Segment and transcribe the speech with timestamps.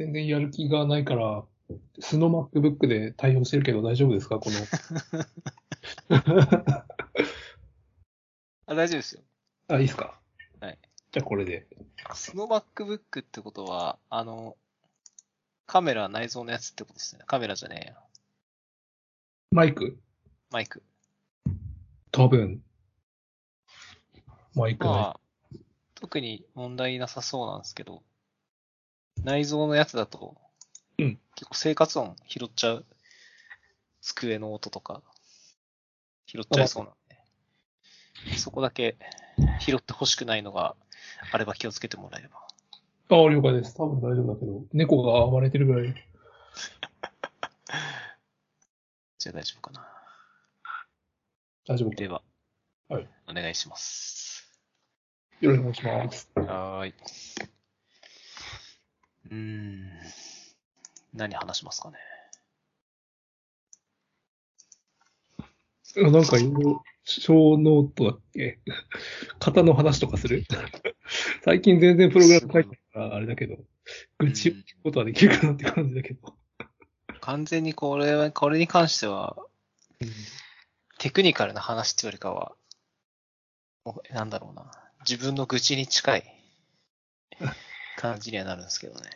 [0.00, 1.44] 全然やる気がないから、
[1.98, 4.38] 素の MacBook で対応してるけど大丈夫ですか？
[4.38, 4.56] この。
[8.64, 9.22] あ、大丈夫ですよ。
[9.68, 10.18] あ、いいですか？
[10.60, 10.78] はい。
[11.12, 11.66] じゃあこれで。
[12.14, 14.56] その MacBook ってことは、あの、
[15.66, 17.24] カメラ内蔵のやつってことですね。
[17.26, 17.96] カメラじゃねえや。
[19.50, 19.98] マイク？
[20.50, 20.82] マイク。
[22.10, 22.62] 多分。
[24.54, 24.94] マイクない。
[24.94, 25.20] まあ、
[25.94, 28.02] 特に問題なさそうなんですけど、
[29.24, 30.36] 内蔵のやつだと、
[30.98, 32.84] うん結構生活音拾っちゃう。
[34.02, 35.02] 机の音とか、
[36.26, 36.94] 拾っちゃいそうなん
[38.30, 38.96] で、そこだけ
[39.58, 40.74] 拾ってほしくないのが
[41.32, 42.36] あれば気をつけてもらえれば。
[43.10, 43.74] ああ、了解です。
[43.76, 45.94] 多分大丈夫だけど、猫が暴れてるぐらい。
[49.18, 49.86] じゃあ大丈夫かな。
[51.66, 52.22] 大丈夫では、
[52.88, 54.50] はいお願いします。
[55.40, 56.48] よろしくお願いします。
[56.48, 56.94] はーい。
[59.30, 59.90] うーん。
[61.14, 61.96] 何話しますかね？
[65.96, 68.60] あなんかいろいろ、小ノートだっけ？
[69.40, 70.44] 型の話とかする？
[71.44, 73.56] 最近全然プログラム書いてないから、あれだけど、
[74.18, 76.36] 愚痴を聞くことはできるかなって感じだけど。
[77.20, 79.36] 完全にこれは、これに関しては、
[80.00, 80.08] うん
[80.98, 82.54] テクニカルな話っていうよりかは、
[84.10, 84.70] なんだろうな。
[85.08, 86.34] 自分の愚痴に近い
[88.00, 89.10] 感じにはなるんですけどね。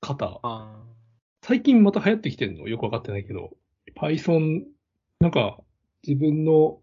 [0.00, 0.40] 型。
[0.42, 0.82] あ
[1.42, 2.66] 最近また流行ってきてるの？
[2.66, 3.56] よくわかってないけど、
[3.94, 4.64] Python、
[5.20, 5.60] なんか
[6.04, 6.80] 自分の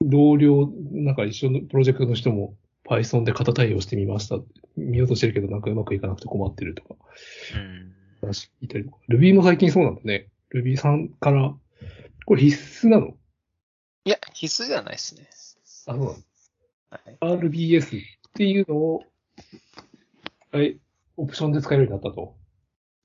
[0.00, 2.56] 同僚、なんか一緒のプロジェクトの人も
[2.88, 4.38] Python で型対応してみました。
[4.76, 6.96] 見ようとしてるけどなんかうまくいかなくて困ってるとか
[7.54, 7.94] うん。
[8.20, 8.96] 話聞いたりとか。
[9.08, 10.26] Ruby も最近そうなんだね。
[10.52, 11.54] Ruby さんから、
[12.26, 13.16] これ必須なの？
[14.04, 15.28] いや、必須ではないですね。
[15.86, 16.16] あ、そうなの
[16.90, 17.16] はい。
[17.20, 18.00] RBS っ
[18.34, 19.04] ていうのを、
[20.52, 20.78] はい、
[21.16, 22.36] オプションで使えるようになったと。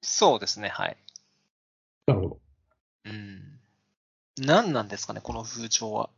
[0.01, 0.97] そうですね、はい。
[2.07, 2.39] なるほど。
[3.05, 3.59] うん。
[4.37, 6.09] 何なんですかね、この風潮は。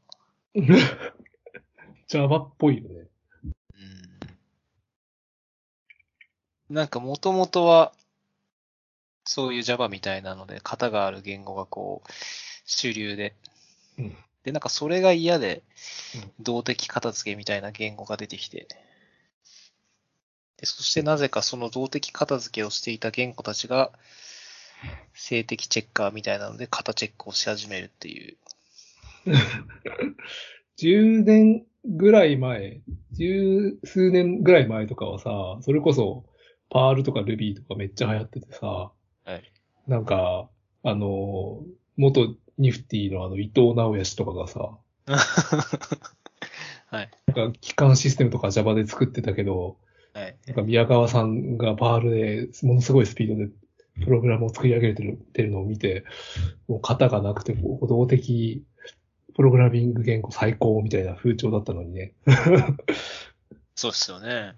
[2.08, 3.08] Java っぽいよね。
[6.70, 6.76] うん。
[6.76, 7.94] なんかもともとは、
[9.24, 12.10] そういう Java みたいなので、型がある言語がこう、
[12.66, 13.36] 主流で。
[13.98, 15.64] うんで、なんかそれが嫌で
[16.16, 18.68] うん、動的片付けみたいな言語が出てきて、
[20.58, 23.92] で、そしてなぜかその動的片付けをしていた言語たちが、
[25.14, 28.38] 性的チェッカーみたいなので、型チェックをし始めるっていう。
[30.78, 32.82] 10年ぐらい前、
[33.12, 36.26] 十数年ぐらい前とかはさ、それこそ、
[36.70, 39.52] パールとか Ruby とかめっちゃ流行っててさ、はい。
[39.88, 40.50] なんか、
[40.84, 41.64] あの、
[42.02, 44.78] 元ニフティのあの伊藤直哉氏とかがさ、
[46.90, 47.12] はい。
[47.28, 49.78] なんか機関システムとか Java で作ってたけど、
[50.14, 50.36] はい。
[50.48, 53.52] なんか宮川さんがパールでものすごいスピードで
[54.04, 56.04] プログラムを作り上げてるてるのを見て、
[56.68, 58.66] もう型がなくて歩道的
[59.36, 62.14] プログラミング言語最高みたいな風潮だったのにね。
[63.76, 64.56] そうですよね。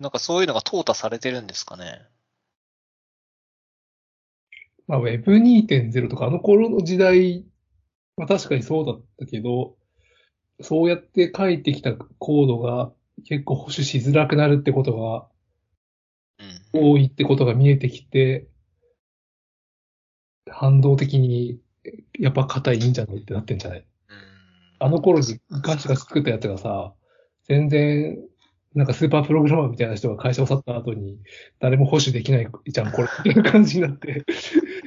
[0.00, 2.06] なんかそういうのが淘汰されてるんですかね。
[4.88, 7.44] まあ Web2.0 とかあの頃の時代
[8.16, 9.76] は確かにそうだったけど、
[10.60, 12.92] そうやって書いてきたコードが
[13.24, 15.26] 結構保守しづらくなるってことが
[16.74, 16.80] うん。
[16.92, 18.46] 多いってことが見えてきて、
[20.50, 21.58] 反動的に
[22.18, 23.78] やっぱ硬いんじゃないってなってんじゃない？
[23.80, 23.86] うん。
[24.78, 26.92] あの頃にガチが作ったやつがさ、
[27.44, 28.18] 全然、
[28.74, 31.18] なんかスーパープログラマーみたいな人が会社を去った後に、
[31.60, 34.24] 誰も保守できないじゃん、これ、みたいな感じになって、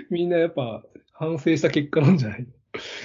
[0.09, 2.47] みんなやっぱ反省した結果なんじゃない？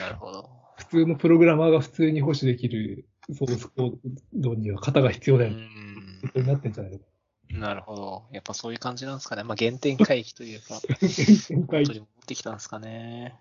[0.00, 0.50] なるほど。
[0.76, 3.96] 普通のプログラマーが普通に保守できるソースコー
[4.34, 5.62] ドには型が必要だうよ、ね、
[6.42, 6.46] ん。
[6.46, 7.00] なってんじゃない。
[7.50, 8.24] なるほど。
[8.32, 9.44] やっぱそういう感じなんですかね。
[9.44, 10.80] まあ原点回帰というか、
[11.48, 13.38] 展開本当に持ってきたんですかね。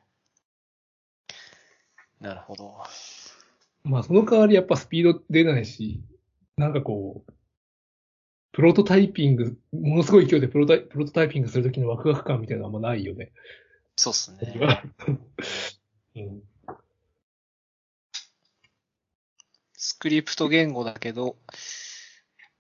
[2.20, 2.76] なるほど。
[3.84, 6.02] まあその代わりやっぱスピード出ないし、
[6.58, 7.32] なんかこう、
[8.54, 13.32] プロトタイピング、ものすごい勢いでプロタイプロトタイピングするときのワクワク感みたいなのはあんまないよね。
[13.96, 14.84] そうっすね。
[16.16, 16.44] うん
[19.86, 21.36] スクリプト言語だけど、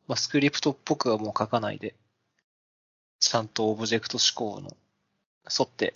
[0.07, 1.95] まあ、スクリプトっぽくはもう書かないで、
[3.19, 4.75] ちゃんとオブジェクト思考の
[5.49, 5.93] 沿って、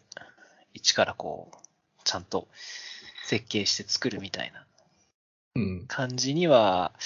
[0.73, 1.57] 一からこう、
[2.05, 2.47] ちゃんと
[3.25, 4.65] 設計して作るみたいな
[5.55, 5.85] うん。
[5.87, 6.99] 感じには、うん、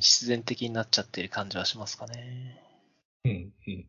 [0.00, 2.62] 必然的になっちゃってる感じはしますかね。
[3.24, 3.52] うん。
[3.66, 3.86] うん。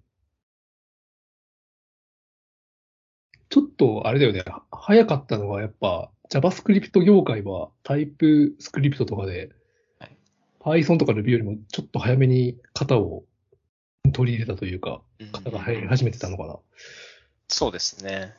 [3.49, 4.43] ちょっと、あれだよね。
[4.71, 9.51] 早かったのはやっぱ JavaScript 業界はタイプスクリプトとかで、
[9.99, 13.23] はい Python とか Ruby よりもちょっと早めに型を
[14.13, 16.57] 取り入れたというか、うん型が入り始めてたのかな。
[17.49, 18.33] そうですね。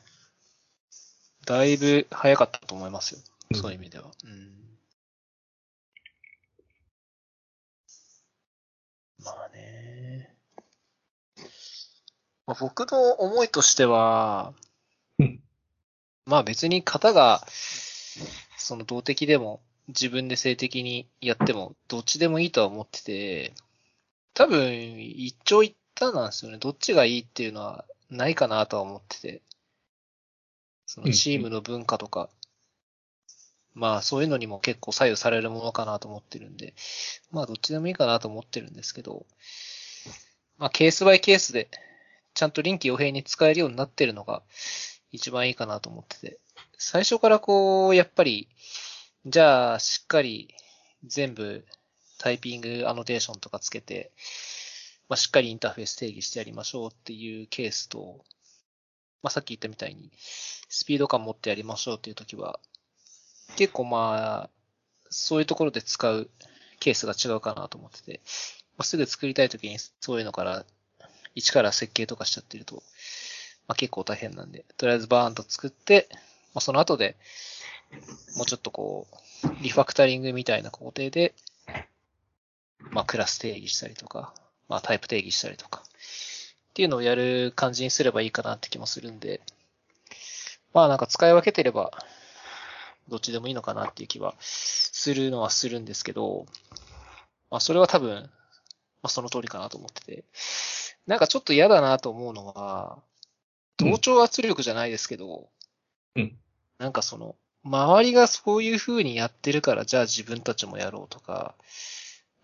[1.45, 3.19] だいぶ早かったと思いますよ。
[3.51, 4.05] うんそういう意味では。
[4.23, 4.63] うん。
[9.23, 10.35] まあね。
[12.45, 14.53] まあ、僕の思いとしては、
[15.19, 15.39] うん。
[16.25, 17.45] まあ別に型が、
[18.57, 23.53] その動的でも自分で性的にやってもどっちでもいいとは思ってて、
[24.33, 26.57] 多分一長一短なんですよね。
[26.57, 29.41] どっちがいいっていうのはないかなとは思ってて。
[30.85, 32.29] そのチームの文化とか、
[33.73, 36.75] まあそういうのにも結構左右されるものかなと思ってるんで、
[37.31, 39.25] まあどっちでもいいかなと思ってるんですけど、
[40.59, 41.69] まあケースバイケースで、
[42.33, 44.43] ちゃんと臨機応変に使えるようになってるのが
[45.11, 46.39] 一番いいかなと思ってて、
[46.77, 48.49] 最初からこう、やっぱり、
[49.25, 50.53] じゃあしっかり
[51.05, 51.65] 全部
[52.17, 54.11] タイピングアノテーションとかつけて、
[55.09, 58.23] まあ、しっかりインターフェース定義してやりましょうっていうケースと、
[59.21, 60.11] まあ、さっき言ったみたいに、
[60.69, 62.59] スピード感持ってやりましょうっていう時は、
[63.55, 64.49] 結構まあ、
[65.09, 66.29] そういうところで使う
[66.79, 68.21] ケースが違うかなと思ってて、
[68.77, 70.65] まあ、すぐ作りたい時にそういうのから、
[71.35, 72.83] 一から設計とかしちゃってると、
[73.67, 76.17] まあ、結構大変なんで、とりあえずバーンと作って、ま
[76.55, 77.15] あ、その後で、
[78.35, 79.07] もうちょっとこ
[79.43, 81.33] う、リファクタリングみたいな工程で、
[82.91, 84.33] まあ、クラス定義したりとか、
[84.67, 85.83] まあ、タイプ定義したりとか、
[86.73, 89.41] っていうのをやる感じにすればいいかなって気もするんで、
[90.73, 91.91] まあなんか使い分けてれば、
[93.09, 96.47] どっちでもいいのかなっていう気はするのはするんですけど、
[97.51, 98.29] まあそれは多分、ま
[99.03, 100.23] あその通りかなと思ってて、
[101.07, 102.99] なんかちょっと嫌だなと思うのは、
[103.77, 105.49] 同調圧力じゃないですけど、
[106.15, 106.37] うん。
[106.77, 111.55] なんかその、周りがそういう風にやってるから、じゃあ自分たちもやろうとか、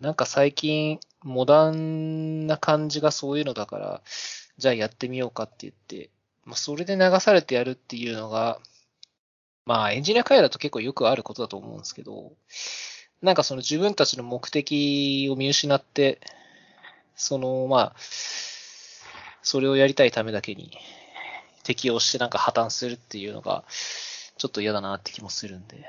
[0.00, 4.02] なんか最近、モダンな感じがそういうのだから、
[4.56, 6.10] じゃあやってみようかって言って、
[6.44, 8.60] まあ、それで流されてやるっていうのが、
[9.66, 12.32] まあ、エンジニア界だと結構よくあることだと思うんですけど、
[13.22, 16.20] なんかその自分たちの目的を見失って、
[17.14, 17.96] その、まあ、
[19.42, 20.72] それをやりたいためだけに
[21.64, 23.64] 適用してなんか破綻するっていうのが、
[24.36, 25.84] ちょっと嫌だなって気もするんで、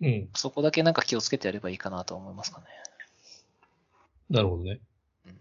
[0.00, 0.28] うん。
[0.34, 2.66] そこだけなんか気をつけてやればいいかなと思いますかね。
[4.30, 4.80] なるほどね。
[5.26, 5.38] うん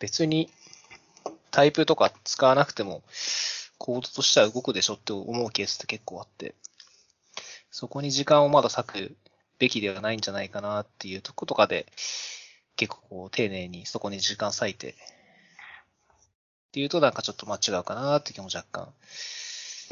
[0.00, 0.48] 別に
[1.50, 3.02] タイプとか使わなくても
[3.78, 6.54] コードとしては動くでしょって思うケースって結構あって、
[7.70, 9.16] そこに時間をまだ割く
[9.58, 11.86] べきではないんじゃないかなっていうとことかで、
[12.76, 14.94] 結構こう丁寧にそこに時間割いて、っ
[16.70, 18.92] ていうとなんかちょっと間違うかなって気も若干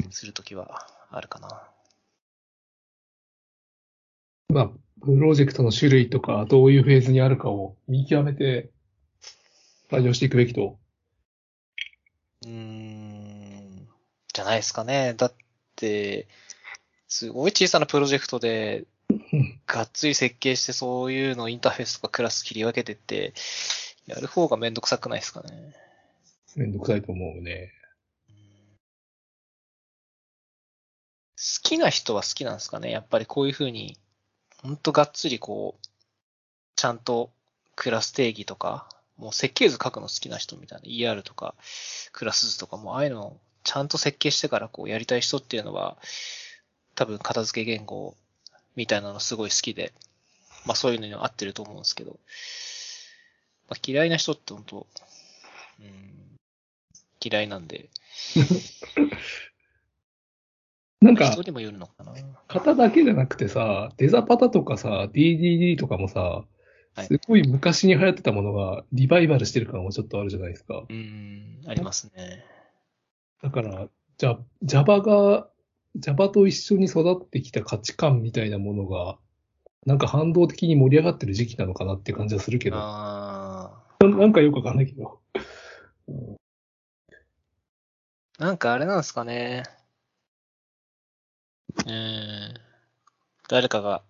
[0.09, 1.69] するときはあるかな。
[4.49, 4.69] まあ、
[5.01, 8.69] プロジェクトの種類とか、どういうフェーズにあるかを見極めて、
[9.89, 10.77] 対応していくべきと。
[12.45, 13.87] うーん、
[14.33, 15.13] じゃないですかね。
[15.15, 15.33] だっ
[15.75, 16.29] て、
[17.09, 18.87] すごい小さなプロジェクトでうん、
[19.67, 23.33] がっつり設計してそういうのインターフェースとかクラス切り分けてって、
[24.07, 25.75] やる方がめんどくさくないですかね。
[26.55, 27.73] めんどくさいと思うね。
[31.35, 32.89] 好きな人は好きなんですかね。
[32.89, 33.97] やっぱりこういう風に、
[34.63, 35.87] ほんとがっつりこう、
[36.75, 37.31] ちゃんと
[37.75, 41.55] クラス定義とか、もう設計図書くの好きな人みたいな ER とか、
[42.13, 45.97] クラス図とかもああいうのをちゃんと設計してからこうやりたい人っていうのは、
[46.95, 48.15] 多分片付け言語
[48.77, 49.91] みたいなのすごい好きで、
[50.65, 52.17] まあそういうのに合ってると思うんですけど、
[53.67, 54.87] まあ、嫌いな人って本当、
[55.81, 56.37] うん、
[57.21, 57.89] 嫌いなんで、
[61.01, 62.13] なんか人、にもよるのかな。
[62.47, 66.45] 型だけじゃなくてさ、デザパタとかさ、DDD とかもさ、は
[67.03, 70.83] いすごい昔に流行ってたものがリバイバルしてる感もちょっとあるじゃないですか。
[70.89, 72.43] うん、ありますね。
[73.43, 75.47] だから、じゃ、Java が、
[75.99, 79.17] Java と一緒に育ってきた価値観みたいなものが、
[79.85, 85.19] なんか反動的に盛り上がってる時期なのかなって感じはするけど、あなんかよくわかんないけど。
[86.09, 86.37] ー
[88.37, 89.63] なんかあれなんですかね。
[91.85, 92.53] うん。
[93.49, 94.03] 誰かが、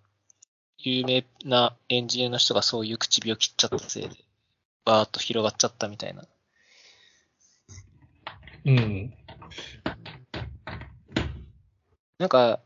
[0.78, 4.16] 有名なエンジニアの人がそういう唇を切っちゃったせいで、
[4.84, 6.24] バーッと広がっちゃったみたいな。
[8.66, 9.14] うん。
[12.18, 12.60] なんか、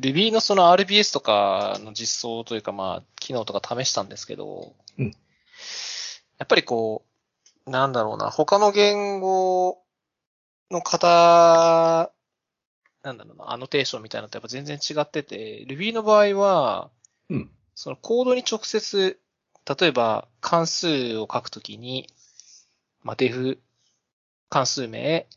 [0.00, 5.14] Ruby のその RBS とかの実装というかまあ、機能とか試したんですけど、うん
[6.38, 7.04] やっぱりこ
[7.66, 9.78] う、なんだろうな、他の言語
[10.72, 12.10] の型、
[13.04, 16.90] なんだろうな、アノテーションみたいなのとやっぱ全然違ってて、Ruby の場合は、
[17.30, 17.50] うん。
[17.76, 19.20] そのコードに直接、
[19.80, 22.08] 例えば関数を書くときに、
[23.02, 23.58] まあ、def
[24.48, 25.28] 関数名、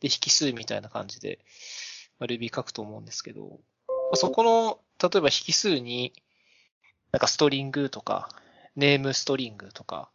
[0.00, 1.40] で、引数みたいな感じで、
[2.24, 6.14] まあ、Ruby 書くと思うんですけど、まあそこの、例えば引数に、
[7.12, 8.28] なんか string とか、
[8.76, 10.10] name string とか、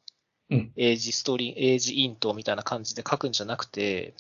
[0.50, 0.72] うん。
[0.76, 4.16] age string、age int みたいな感じで書くんじゃなくて、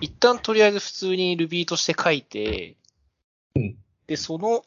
[0.00, 2.76] 一旦とりあえず普通に Ruby として書いて、
[3.56, 3.76] うん。
[4.06, 4.64] で、その、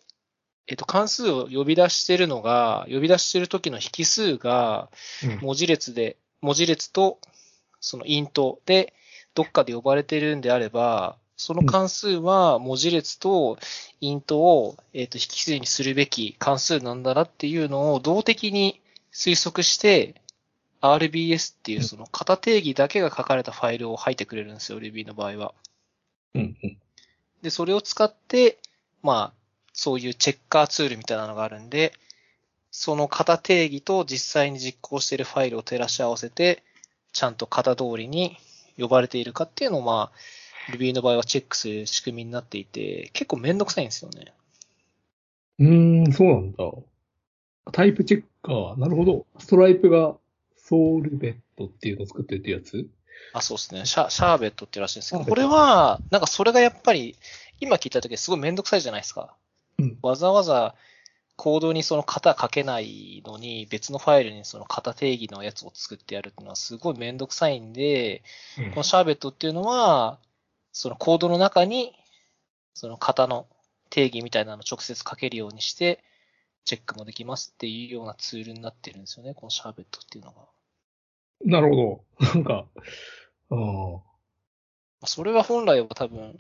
[0.68, 4.92] えっと、関数を呼び出してるのが、呼び出してる時の引数が、
[5.24, 5.40] うん。
[5.40, 7.20] 文字列で、文字列と、
[7.80, 8.94] そのイントで、
[9.34, 13.58] どっかで呼ばれてるんであれば、その関数は文字列と
[14.02, 18.82] イントを、えっと、引数にするべき関数なんだなっていうのを動的に
[19.14, 20.22] 推測して、
[20.82, 25.54] RBS っていうその型定義だけが書かれたファイルを吐いてくれるんですよ、Ruby の場合は。
[26.36, 26.58] うん。
[26.62, 26.78] うん。
[27.42, 28.58] で、それを使って、
[29.02, 29.34] まあ、
[29.72, 31.94] そういうチェッカーツールみたいなのがあるんで、
[32.70, 36.64] その型定義と実際に実行しているファイルを照らし合わせて、
[37.14, 38.36] ちゃんと型通りに
[38.78, 40.39] 呼ばれているかっていうのを、まあ、
[40.72, 44.34] Ruby の場合はチェックする仕組みになっていて、結構めんどくさいんですよね。
[45.60, 46.72] うーん、そうなんだ。
[47.72, 48.80] タイプチェッカー。
[48.80, 49.26] なるほど。
[49.38, 50.16] ストライプが
[50.58, 52.88] ソウルベットっていうのを作ってるってやつ？
[53.34, 53.86] あ、そうですね。
[53.86, 57.16] シャシャーベットっていうらしいんですけど、これは、なんかそれがやっぱり、
[57.60, 59.36] 今聞いた時すごいめんどくさいじゃないですか。
[59.78, 60.76] うんわざわざ
[61.36, 68.24] コードにその型書けないのに、別のファイルにその型定義のやつを作ってやるっていうのはすごいめんどくさいんで、
[68.72, 70.20] このシャーベットっていうのは、
[70.72, 71.94] そのコードの中に、
[72.74, 73.48] その型の
[73.90, 76.04] 定義みたいなのを直接書けるようにして、
[76.66, 80.48] チェックもできますっていうようなツールになってるんですよね、このシャーベットっていうのが。
[81.46, 82.26] なるほど。
[82.26, 82.66] なんか、
[83.50, 83.58] ああ。
[85.02, 86.40] まあそれは本来は多分、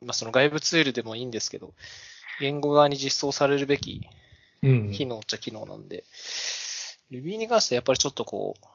[0.00, 1.74] まあその外部ツールでもいいんですけど、
[2.40, 4.06] 言語側に実装されるべき
[4.64, 4.90] うん。
[4.92, 6.04] 機能っちゃ機能なんで、
[7.10, 8.66] Ruby に関してはやっぱりちょっとこう、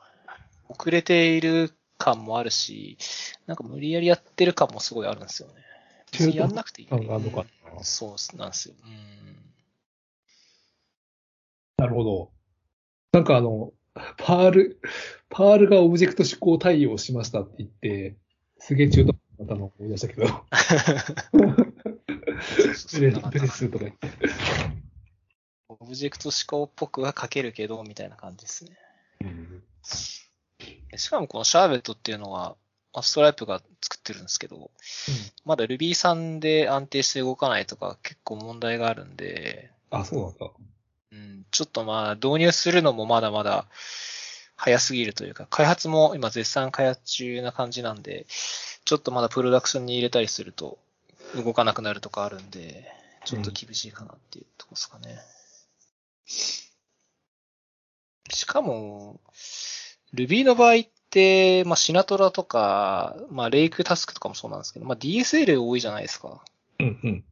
[0.69, 2.97] 遅れている感もあるし、
[3.45, 5.55] なんか無理やりやってる感もすごいあるんですよね。
[6.11, 6.87] 別にやんなくていい。
[6.87, 7.43] 感があるのかう
[7.81, 8.75] んそうなんですよ。
[8.83, 8.93] うん。
[11.77, 12.31] なるほど。
[13.11, 13.73] なんかあの、
[14.17, 18.15] Perl、Perl がオブジェクト指向対応しましたって言って、
[18.57, 20.25] すげえ中途半端なのを思い出したけど、
[22.99, 24.09] べ、bless とか言って。
[25.69, 28.71] オブジェクト指向っぽくは書けるけど、みたいな感じですね。
[29.21, 29.63] うん
[30.99, 32.55] しかもこの Sorbet っていうのは、
[32.93, 34.71] まあストライプが作ってるんですけど、
[35.45, 40.51] まだ Ruby 3で安定して動かないとか結構問題があるんで、あ、そうなんだ。
[41.11, 43.65] うん、ちょっとまあ導入するのもまだまだ
[44.55, 48.25] 早すぎるというか、開発も今絶賛開発中な感じなんで、
[48.85, 50.77] ちょっとまだプロダクションに入れたりすると
[51.35, 52.85] 動かなくなるとかあるんで、
[53.23, 55.19] ちょっと厳しいかなっていうとこですかね。
[58.31, 59.19] しかも、
[60.13, 60.77] Ruby の場合っ
[61.09, 66.43] て、まあシナトラとか、まあレイクタスクとかもそうなんですけど、まあ DSL 多いじゃないですか。
[66.79, 67.23] うんうん。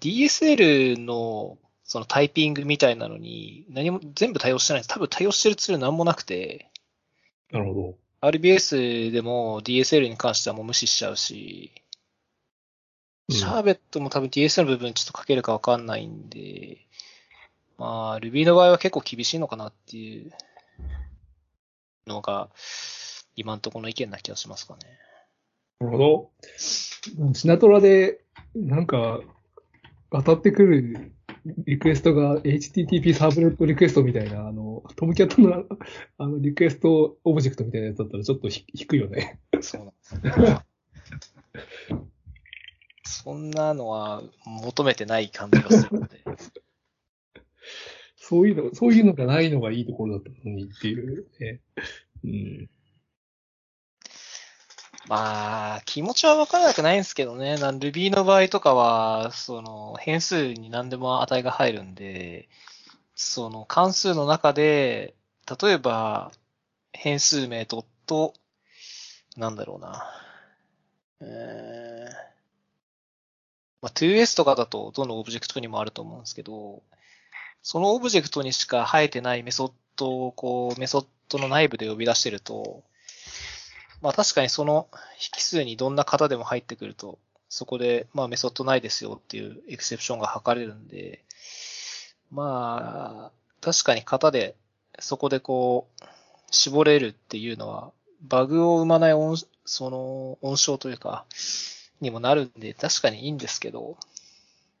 [0.00, 4.88] DSL のそのタイピングみたいなのに何も全部対応してないんです。
[4.88, 6.70] 多分対応してるツールなんもなくて、
[7.52, 11.72] なるほ RBS でも DSL に関してはもう無視しちゃうし、
[13.28, 13.34] ど。
[13.34, 16.78] シャーベットも多分 DSL の部分ちょっと書けるかわかんないんで、
[17.76, 20.32] まあ Ruby の場合は結構厳しいのかなっていう
[22.06, 22.48] のが
[23.36, 24.80] 今んところの意見な気がしますかね。
[25.80, 26.30] なるほど。
[27.34, 29.20] Sinatra で、なんか、
[30.10, 31.12] 渡ってくる
[31.66, 35.64] リクエストが HTTP サーブレットリクエストみたいな、あの、 Tomcat の
[36.18, 39.40] あのリクエストオブジェクトみたいなやつだったらちょっとひ引くよね。
[39.60, 40.62] そうなんですよ。
[43.06, 46.22] そんなのは求めてない感じがするので。
[48.26, 51.60] そういうの、そういうのがないのがいいところだったのにっていうね。
[52.24, 52.70] うん。
[55.08, 57.56] まあ、気持ちはわからなくないんですけどね。
[57.56, 62.48] Ruby の場合とかは、その、変数に何でも値が入るんで、
[63.14, 65.14] その関数の中で、
[65.62, 66.32] 例えば、
[66.94, 68.32] 変数名ドット、
[69.36, 70.02] なんだろうな。
[71.20, 72.12] えー、
[73.82, 76.82] まあ、2s とかだとどのオブジェクトにもあると思うんですけど、
[77.64, 82.84] そのオブジェクトにしか生えてないメソッドをこう、メソッドの内部で呼び出してると、
[84.02, 84.86] まあ確かにその
[85.18, 87.18] 引数にどんな型でも入ってくると、
[87.48, 91.24] そこで、まあメソッドないですよっていうエクセプションが測れるんで、
[92.30, 94.56] まあ、確かに型で、
[94.98, 96.04] そこでこう、
[96.50, 101.24] 絞れるっていうのは、バグを生まない音、その、音章というか、
[102.00, 103.96] にもなるんで、確かにいいんですけど、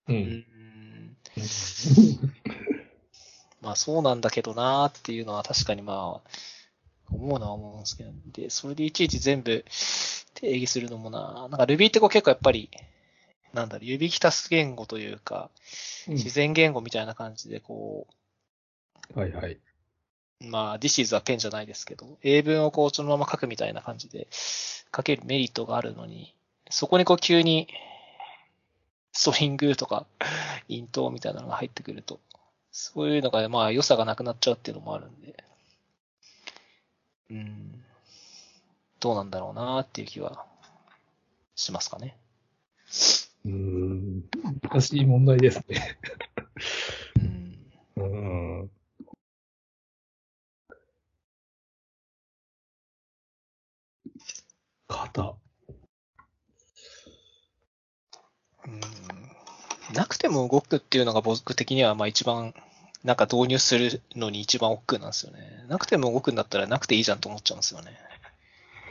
[0.08, 0.12] う。
[0.12, 1.16] うんん、
[3.64, 6.28] まあそうなんだけどなーっていうのは確かにまあ、
[7.10, 9.64] 思うのは思うんですけど、で、それでいちいち全部
[10.34, 12.70] 定義するのもな、なんか Ruby ってこう結構やっぱり、
[13.52, 15.50] なんだろう、指きたす言語というか、
[16.08, 18.06] 自然言語みたいな感じでこ
[19.14, 19.52] はいはい。
[19.52, 19.60] う、
[20.40, 24.28] まあ、this is a pen じゃないですけど、英文をこうそのまま書くみたいな感じで
[24.94, 26.34] 書けるメリットがあるのに、
[26.70, 27.68] そこにこう急に、
[29.12, 30.06] ストリングとか、
[30.68, 32.18] イントみたいなのが入ってくると、
[32.76, 35.44] そういうのが、まあ、良さがなくなっちゃうっていうのもあるんで、
[37.30, 37.84] うん、
[38.98, 40.44] どうなんだろうなっていう気は
[41.54, 42.18] しますかね。
[43.44, 44.24] うーん。
[44.60, 45.98] 難しい問題ですね。
[47.96, 48.70] うん、うん。
[54.88, 55.36] 型。
[58.66, 59.03] うん
[59.92, 62.54] なくても動くっていうのが僕的には、まあ一番、
[63.02, 65.64] なんか導入するのに一番億劫なんですよね。
[65.68, 67.98] なくても動くんだったらなくていいじゃんと思っちゃうんですよね。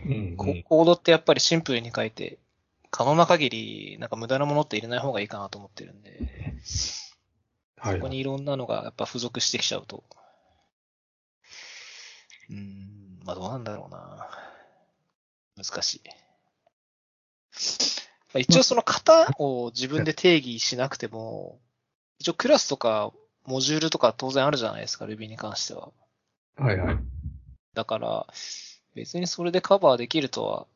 [0.06, 2.38] うん、ココードってやっぱりシンプルに書いて、
[2.92, 6.12] 可能な限り、なんか無駄なものって入れない方がいいかなと思ってるんで、
[7.78, 10.06] はいそこにいろんなのがやっぱ付属してきちゃうと。
[12.50, 14.30] うーん、まあどうなんだろうな。
[15.58, 16.02] 難しい。
[18.34, 21.60] まあ、一応その型を自分で定義しなくても、
[22.20, 23.12] 一応クラスとか
[23.46, 25.92] モジュールとか当然あるじゃないですか、Ruby に関しては。
[26.58, 26.98] はいはい。
[27.74, 28.28] だから、
[28.96, 30.68] 別にそれでカバーできるとは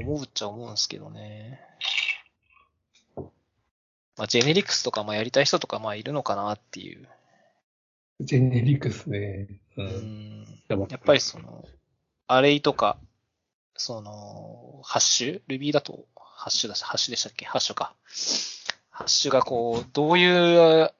[0.00, 1.60] 思うっちゃ思うんですけどね。
[4.16, 7.06] まあ、ジェネリクスとかまあやりたい人とかまあいるのかなっていう。
[8.20, 9.48] ジェネリクスね。
[9.76, 9.82] う。
[9.82, 10.46] うんん。
[10.68, 11.64] ややっぱりその、
[12.26, 12.98] アレイとか、
[13.76, 17.46] その、ハッシュ ?Ruby だと、ハッシュだし、ハッシュでしたっけ？
[17.46, 17.94] ハッシュか。
[18.90, 20.92] ハッシュがこう、どういう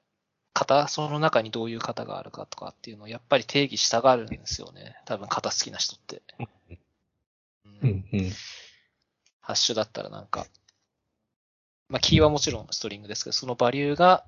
[0.53, 4.97] 型その中にどういう型があるかとかっていうのをやっぱり定義したがるんですよね。
[5.05, 6.23] 多分型好きな人って。
[7.81, 8.31] うん、うん。
[9.39, 10.47] ハッシュだったらなんか、
[11.89, 14.25] まあ、キーはもちろんストリングですけど、そのバリューが、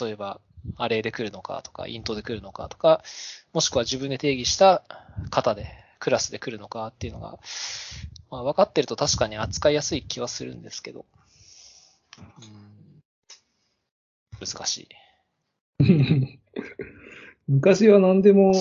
[0.00, 0.40] 例えば、
[0.76, 3.04] アレイで来るのかとか、イントで来るのかとか、
[3.52, 4.82] もしくは自分で定義した
[5.30, 7.38] 型で、クラスで来るのかっていうのが、
[8.30, 11.06] まあ、分かってると確かに扱いやすい気はするんですけど、
[12.18, 13.02] うん、
[14.46, 14.88] 難しい。
[17.48, 18.52] 昔は何でも、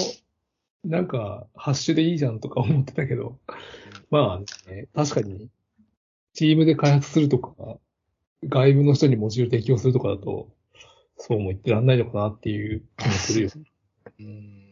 [0.84, 3.40] なんか、ハッシュでいいじゃんとか思ってたけど、
[4.12, 5.50] まあ、ね、確かに、
[6.34, 7.80] チームで開発するとか、
[8.44, 10.50] 外部の人にモジュール提供するとかだと、
[11.18, 13.52] そうも言ってらんないのかなっていう気もするよ。
[14.20, 14.65] うん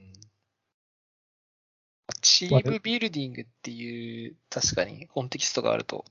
[2.47, 6.05] チームビルディングっていう、確かにコンテキストがあると、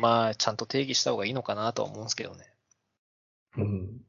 [0.00, 2.44] まあ、ちゃんと定義した方がいいのかなとは思うんですけどね。
[3.56, 4.00] うん。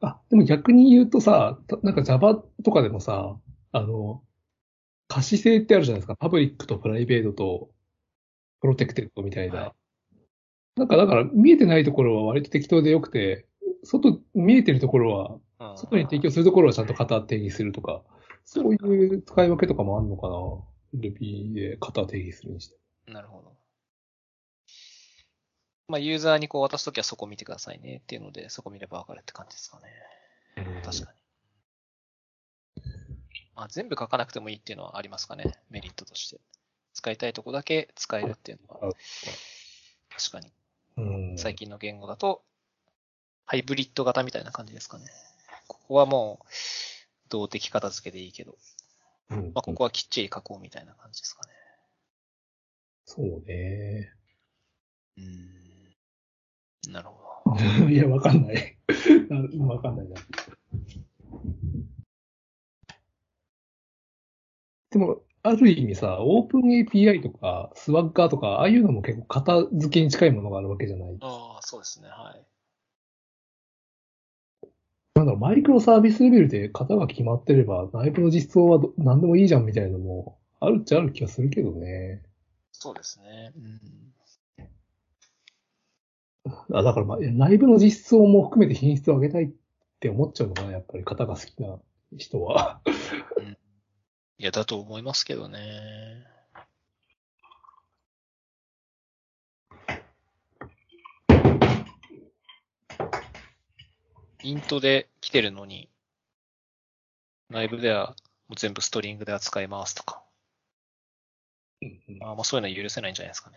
[0.00, 3.36] あ、でも逆に言うとさ、たなんか Java とかでもさ、
[3.72, 4.22] あの、
[5.08, 6.16] 可視性ってあるじゃないですか。
[6.16, 7.70] パブリックとプライベートと
[8.60, 9.60] プロテクテッドみたいな。
[9.60, 9.72] はい
[10.76, 13.46] なんかだから見えてないところは割と適当でよくて、
[13.84, 15.40] 外、見えてるところは、うん
[15.76, 18.02] 外に提供するところはちゃんと型定義するとか、
[18.44, 18.76] そうい
[19.14, 20.34] う使い分けとかもあるのかな
[20.98, 22.76] ?Ruby で型定義するにして。
[23.06, 23.52] なるほど。
[25.88, 29.88] まあ、ユーザーにこう渡すときはそこ見てくださいねっていうので、そこ見ればわかるって感じですかね。
[30.82, 31.18] 確かに。
[33.56, 35.58] まあ、全部書かなくてもいいっていうのはありますかね。
[35.68, 36.40] メリットとして。
[36.94, 38.92] 使いたいとこだけ使えるっていうのは、
[40.10, 40.52] 確かに。
[40.96, 41.38] うん。
[41.38, 42.42] 最近の言語だと、
[43.46, 45.04] ハイブリッド型みたいな感じですかね。
[45.70, 46.46] ここはもう、
[47.28, 48.56] 動的片付けでいいけど、
[49.30, 51.52] うんまあ、ここはきっちり書こうみたいな感じですかね。
[53.04, 54.12] そうね。
[55.16, 56.92] うん。
[56.92, 57.60] なるほど。
[57.88, 58.76] いや、わかんない。
[59.30, 60.16] なわかんないな。
[64.90, 71.16] でも、ある意味さ、オープン API とか、スワッガーとか、ああいうのも結構型付けに近いものがあるわけじゃない。
[71.20, 72.08] ああ、そうですね。
[72.08, 72.44] はい。
[75.14, 82.22] なんだろう、マイクロサービスレベルで型が決まってれば、内部の実装はど何でもいいじゃんみたいなのも、あるっちゃある気がするけどね。
[82.72, 83.52] そうですね。
[83.56, 84.10] うん。
[86.72, 89.50] あだから、まあ、内部の実装も含めて品質を上げたいっ
[90.00, 91.78] て思っちゃうのかな、やっぱり型が好きな
[92.16, 92.80] 人は。
[94.38, 95.60] いや、だと思いますけどね。
[104.42, 105.88] イントで来てるのに、
[107.48, 108.14] 内部では
[108.48, 110.22] もう全部ストリングで扱いますとか。
[111.82, 113.56] うんうんまあ、まあそういうのは許せないんじゃないですかね。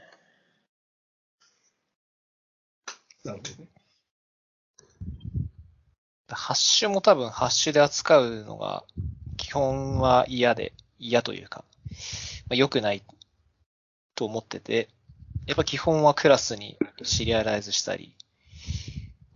[3.23, 3.69] なるほどね。
[6.29, 8.83] ハッシュも多分ハッシュで扱うのが
[9.37, 11.63] 基本は嫌で、嫌というか、
[12.49, 13.03] まあ、良くない
[14.15, 14.89] と思ってて、
[15.45, 18.15] やっぱ基本はクラスにシリアライズしたり、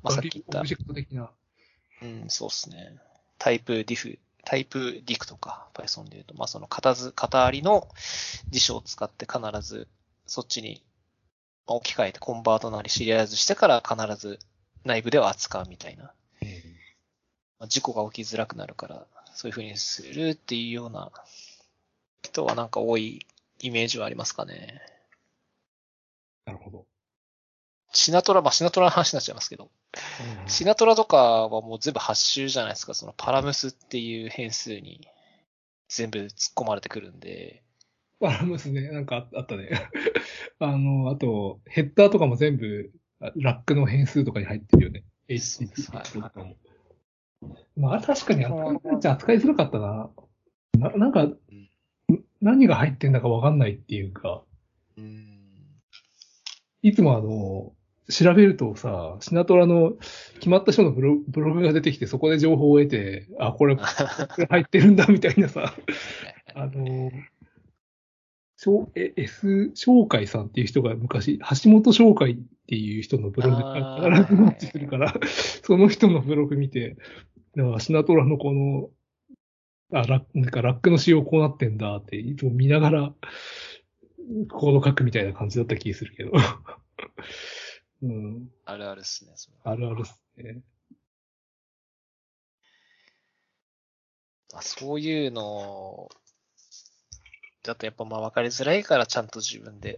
[0.01, 1.29] まあ、さっき言ったオブ、ジェクト的な。
[2.01, 2.95] うん、そうですね。
[3.37, 7.87] タイプディフ、タイプディクとか、Python で言うと、まあその型図、型ありの
[8.49, 9.87] 辞書を使って必ず
[10.25, 10.81] そっちに
[11.67, 14.39] まあ置き換えてコンバートなりシリアライズしてから必ず
[14.85, 16.13] 内部では扱うみたいな。
[17.59, 21.11] まあ、事故が起きづらくなるから、そういう風にするっていうような
[22.21, 23.25] 人はなんか多い
[23.59, 24.81] イメージはありますかね。
[26.45, 26.85] なるほど。
[27.93, 29.69] シナトラ、まあシナトラの話になっちゃいますけど、
[30.47, 32.93] シナトラとかはもう全部ハッシュじゃないですか。
[32.93, 35.07] そのパラムスっていう変数に
[35.89, 37.63] 全部突っ込まれてくるんで、
[38.19, 39.69] パラムスね、なんかああったね。
[40.59, 45.03] あの、あと、ヘッダーとかも全部、あラックの変数とかに入ってるよね。
[45.29, 46.55] HTTP はいとかも。
[47.75, 50.09] まあ、確かに扱い、じゃ扱いづらかったな。
[50.77, 51.37] ななんか、ん
[52.41, 54.43] 何が入ってんだかわかんないっていうか、
[54.97, 55.37] うん。
[56.81, 57.73] いつもあの、
[58.09, 59.93] 調べるとさ、シナトラの
[60.35, 63.83] 決まった人のブロブログが出てきて、そこで情報を得て、あ、これ、こ
[64.37, 65.73] れ入ってるんだみたいなさ、
[66.55, 67.11] あの、
[68.55, 75.13] しょうえ S 翔海さんっていう人が昔、橋本翔海っていう人のブログあがー必ずマッチするから、
[75.63, 76.95] その人のブログ見て、
[77.79, 78.89] シナトラのこの、
[79.91, 83.13] あ、ラなんかラックの仕様こうなってんだって、いつも見ながら、
[84.49, 86.31] コード書くみたいな感じだった気するけど。
[88.01, 90.61] うん、あるあるっすね、それあるあるっすね。
[94.53, 96.09] まあ、そういうの
[97.63, 99.95] だとやっぱまあ分かりづらいからちゃんと自分で、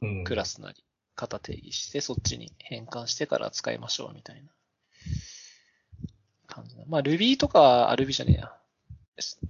[0.00, 0.24] うん、うん。
[0.24, 0.82] クラスなり、
[1.14, 4.48] 型定義して、そっちに変換してから使いましょうみたいな
[6.46, 6.84] 感じだ。
[6.86, 8.56] まあ Ruby とか、あ、Ruby じゃねえや。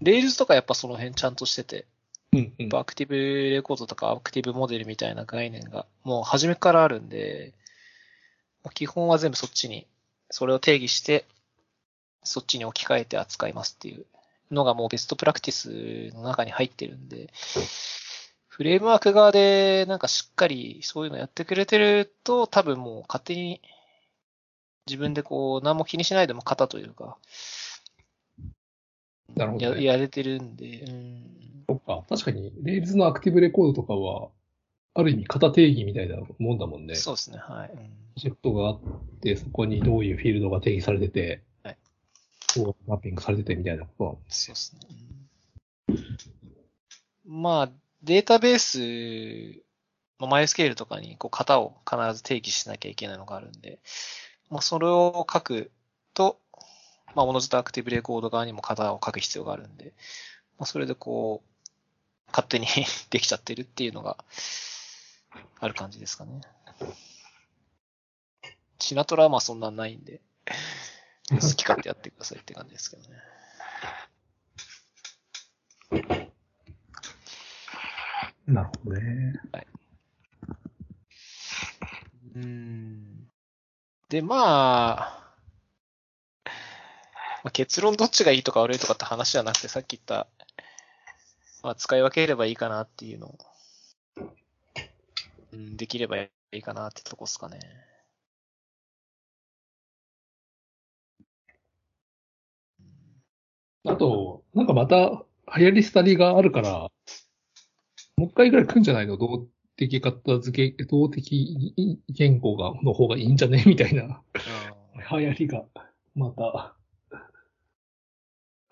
[0.02, 1.86] Rails とかやっぱその辺ちゃんとしてて、
[2.32, 2.76] うん、うん。
[2.76, 7.52] アクティブレコードとかアクティブモデルみたいな概念がもう初めからあるんで、
[8.74, 9.86] 基本は全部そっちに、
[10.30, 11.26] それを定義して、
[12.24, 14.06] そっちに置き換えて扱いますっていう
[14.50, 17.30] のがもうベストプラクティスの中に入ってるんで、
[18.48, 23.60] フレームワーク側でなんかしっかりそういうのやってくれてると多分もう勝手に
[24.86, 27.16] 自分でこう何も気にしないでも型というか、
[29.36, 31.64] なるほどねやれてるんで、うん。
[31.68, 32.04] そっか。
[32.08, 34.30] 確かに、 Rails の Active Record とかは、
[34.94, 36.94] ある意味型定義みたいなもんだもんね。
[36.94, 37.70] そうですね、はい。
[37.70, 38.80] うんプロジェクトがあっ
[39.22, 41.76] て、そこにどういうフィールドが定義されてて、はい
[42.54, 44.80] こうマッピングされててみたいなことなのそうですね。
[44.90, 44.92] う
[45.94, 46.12] ん
[47.24, 47.70] まあ、
[48.02, 49.62] データベース、
[50.18, 53.78] まあ、 MySQL とかにこう型を必ず定義しなきゃいけないのがあるんで、
[54.50, 55.70] まあ、それを書く
[56.14, 56.38] と、
[57.14, 59.94] まあ、同じとアクティブレコード側にも型を書く必要があるんで、
[60.58, 61.52] まあ、それでこう、
[62.28, 62.66] 勝手に
[63.10, 64.24] できちゃってるっていうのが
[65.60, 66.40] ある感じですかね。
[68.78, 70.20] シナトラはまあそんなんないんで、
[71.30, 73.32] 好き勝手やってくださいって感じですけどね。
[78.46, 79.40] なるほどね。
[82.34, 83.28] うん。
[84.08, 85.21] で、まあ、
[87.44, 90.28] まあ、結論どっちがいいとか悪いとかって話じゃなくて、さっき言った、
[91.62, 93.26] まあ、使い分ければいいかなっていうの。
[93.28, 93.38] を、
[95.52, 97.60] うん、できればいいかなってとこですかね。
[103.84, 105.24] あと、なんかまた
[105.58, 106.90] 流行り廃りがあるから、
[108.16, 109.16] もう一回ぐらい来るんじゃないの？
[109.16, 113.64] 動的片付け、動的言語が、の方がいいんじゃね？
[113.66, 114.22] みたいな。
[115.10, 115.64] 流行りが、
[116.14, 116.76] また、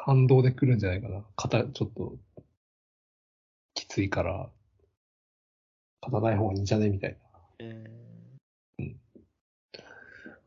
[0.04, 1.22] 反動で来るんじゃないかな。
[1.36, 2.14] 型、ちょっと、
[3.74, 4.48] きついから、
[6.02, 6.88] 勝たない方がいいんじゃね？
[6.88, 7.16] みたい
[7.58, 7.66] な。
[7.66, 7.84] うん。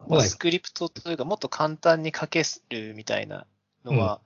[0.08, 3.46] まあ、スクリプトというか、もっと簡単に書けるみたいな
[3.86, 4.20] のは、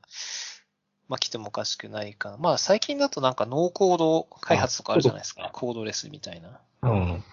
[1.08, 2.38] まあ来てもおかしくないかな。
[2.38, 5.52] まあ最近だとなんかノーコード開発とかあるじゃないですか。
[5.54, 6.60] コードレスみたいな。
[6.82, 7.24] うん。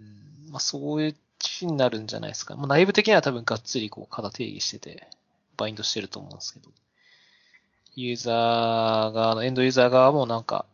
[0.00, 2.54] うん、まあそういう地になるんじゃないですか。
[2.56, 5.08] まあ内部的には多分がっつりこう型定義してて、
[5.56, 6.70] バインドしてると思うんですけど。
[8.00, 10.66] ユーザー側の、エンドユーザー側もなんか、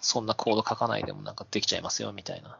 [0.00, 2.48] そんなコード書かないでもなんかできちゃいますよみたいな。
[2.48, 2.56] ま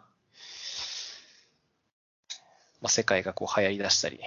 [2.84, 4.20] あ世界がこう流行り出したり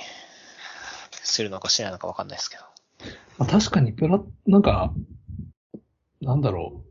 [1.23, 2.63] するのかしないのかわかんないですけど。
[3.37, 4.93] まあ、確かにプラ、なんか、
[6.19, 6.83] なんだろ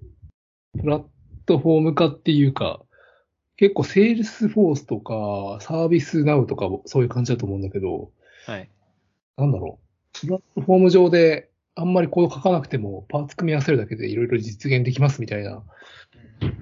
[0.74, 0.78] う。
[0.78, 1.04] プラッ
[1.44, 2.80] トフォーム化っていうか、
[3.58, 8.10] 結構 Salesforce とか、 ServiceNow とかもそういう感じだと思うんだけど、
[8.46, 8.70] はい。
[9.36, 10.18] なんだろう。
[10.18, 11.49] プラットフォーム上で
[11.80, 15.62] あんまりコード書かなくてもパーツ組み合わせるだけでいろいろ実現できますみたいな、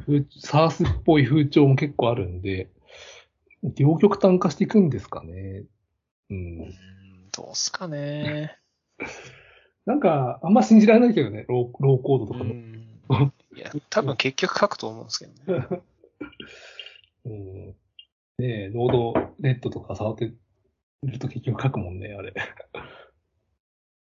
[0.07, 2.71] 風 SaaS っぽい風潮も結構あるんで、
[3.63, 5.65] 両極端化していくんですかね。
[6.31, 6.35] う。
[6.35, 6.75] うんん、
[7.33, 8.59] どうすかね。
[9.87, 12.45] なんか、あんま信じられないけどね、ローローコードとかも。
[12.45, 13.33] うん。
[13.57, 15.67] いや、多分結局書くと思うんですけどね。
[17.27, 17.75] うん、ね
[18.39, 20.33] え、ノードネットとか触って
[21.03, 22.35] ると結局書くもんね、あれ。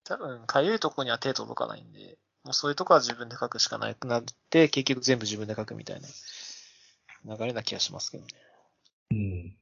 [0.04, 6.08] 多分、かゆいとこには手届かないんで、もうそういうとこは自分で書くしかなくなって、結局全部自分で書くみたいな
[7.36, 8.30] 流れな気がしますけどね。
[9.12, 9.56] うん。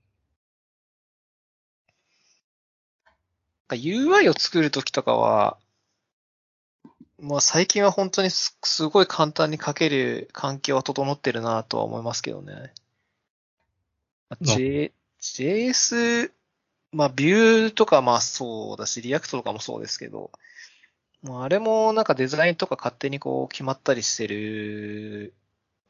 [3.74, 5.58] UI を作るときとかは、
[7.18, 12.74] まあ最近は本当にすすごい簡単に書ける環境は整ってるなとは思いますけどね。
[14.28, 16.32] まあな J、JS、
[16.92, 20.30] まあ Vue とかまあそうだし、 React とかもそうですけど、
[21.22, 25.32] まああれもなんかデザインとか勝手にこう決まったりしてる、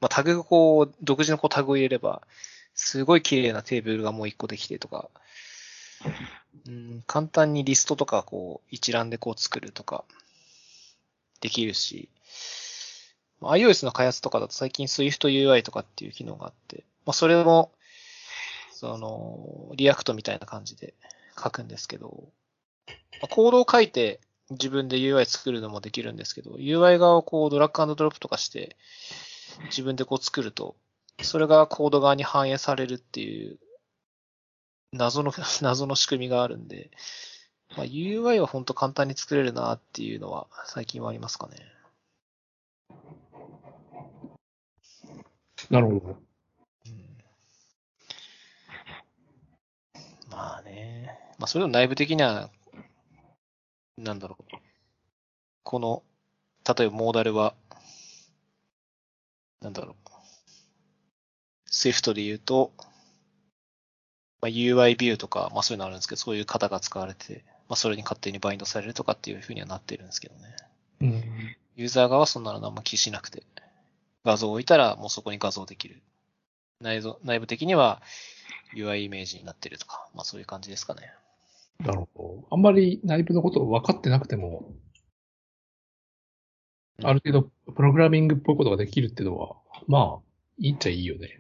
[0.01, 2.23] まあタグこう、独自のこうタグを入れれば、
[2.75, 5.11] すごい綺麗なテーブルがもう一個できてとか、
[6.67, 10.05] うん、簡単にリストとかこう一覧でこう作るとか
[11.41, 12.09] できるし、
[13.41, 17.73] iOS の開発とかだと最近 SwiftUI とかっていう機能があって、まあそれも、
[18.83, 20.95] その、 React みたいな感じで
[21.41, 22.25] 書くんですけど、
[22.89, 22.95] ま
[23.27, 28.77] あコードを書いて自分で UI 作るのもできるんですけど、UI 側をこうドラッグドドロップとかして
[29.67, 30.75] 自分でこう作ると、
[31.23, 33.61] それがコード側に反映されるっていう
[34.93, 36.91] 謎の、 謎の仕組みがあるんで、
[37.77, 41.57] まあ、UI は本当簡単に作れるなっていうのは最近はありますかね。
[45.71, 46.19] なるほど。
[46.87, 47.19] うん、
[50.29, 51.32] まあね。
[51.43, 52.51] まあそれでも内部的には、
[53.99, 54.57] なんだろう。
[55.65, 56.05] この、
[56.65, 57.57] 例えばモーダルは、
[59.61, 60.09] なんだろう。
[61.69, 62.71] Swift で言うと、
[64.41, 70.55] まあ、UI ビューとか、まあそういうのあるんですけど、そういう型が使われて、まあそれに勝手にバインドされるとかっていうふうにはなってるんですけどね。
[71.01, 71.57] うん。
[71.75, 73.43] ユーザー側はそんなの何も気にしなくて、
[74.25, 76.03] 画像を置いたらもうそこに画像できる。
[76.81, 78.01] 内蔵内部的には
[78.77, 81.13] UI イメージになってるとか、まあそういう感じですかね。
[81.81, 82.49] なるほど。
[82.51, 84.83] あんまり内部のことを分かってなくても、うん
[87.05, 89.57] ある程度プログラミングっぽいことができるっていうのは、
[89.87, 90.23] まあ、
[90.59, 91.39] いいっちゃいいよね。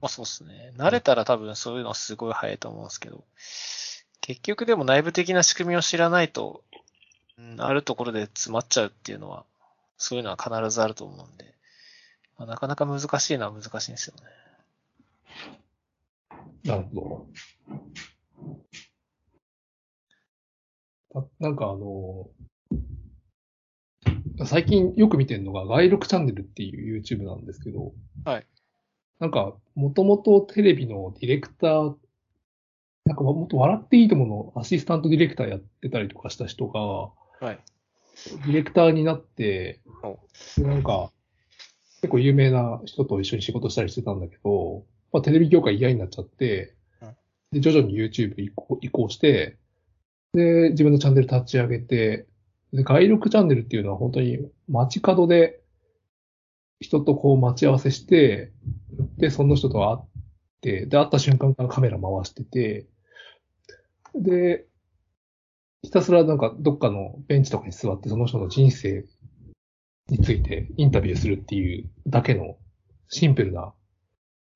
[0.00, 0.72] まあそうですね。
[0.76, 3.24] 慣れたら多分そういうのはすごい早いと思うんですけど、
[4.20, 6.62] 結局でも内部的な仕組みを知らないと、
[7.38, 9.44] うん、あるところで詰まっちゃうっていうのは、
[9.98, 11.54] そういうのは必ずあると思うんで、
[12.38, 14.22] まあ、なかなか難しいのは難しいんですよね。
[16.64, 17.26] なるほど。
[21.03, 21.03] あ
[21.40, 22.28] なんかあの、
[24.46, 27.92] 最近よく見てるのが、外録チャンネルっていう YouTube なんですけど、
[28.24, 28.46] はい。
[29.20, 31.94] なんか、もともとテレビのディレクター、
[33.04, 37.58] なんかもっと笑っていいとものアシスタントディレクターやってたりとかした人が、はい。
[38.46, 39.80] ディレクターになって
[40.58, 41.10] なんか、
[42.00, 47.16] 結構有名な人と一緒に仕事したりしてたんだけど、まあ、テレビ業界嫌になっちゃってうん、
[47.52, 49.58] で、徐々に YouTube 移行移行して、
[50.34, 52.26] で、自分のチャンネル立ち上げて、
[52.72, 55.60] で、外録チャンネルっていうのは本当に街角で
[56.80, 58.52] 人とこう待ち合わせして、
[59.16, 60.08] で、その人と会っ
[60.60, 62.86] て、で、会った瞬間からカメラ回してて、
[64.14, 64.66] で、
[65.82, 69.04] ひたすらなんかどっかのベンチとかに座ってその人の人生
[70.08, 72.56] についてインタビューするっていうだけの
[73.08, 73.74] シンプルな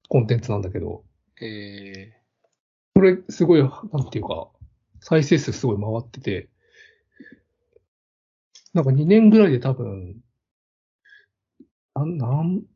[0.09, 1.05] コンテンツなんだけど、
[1.41, 2.15] え
[2.95, 4.49] これすごい、なんていうか、
[5.01, 6.49] 再生数すごい回ってて、
[8.75, 10.17] なんか2年ぐらいで多分、
[11.95, 12.67] なん、なん、ど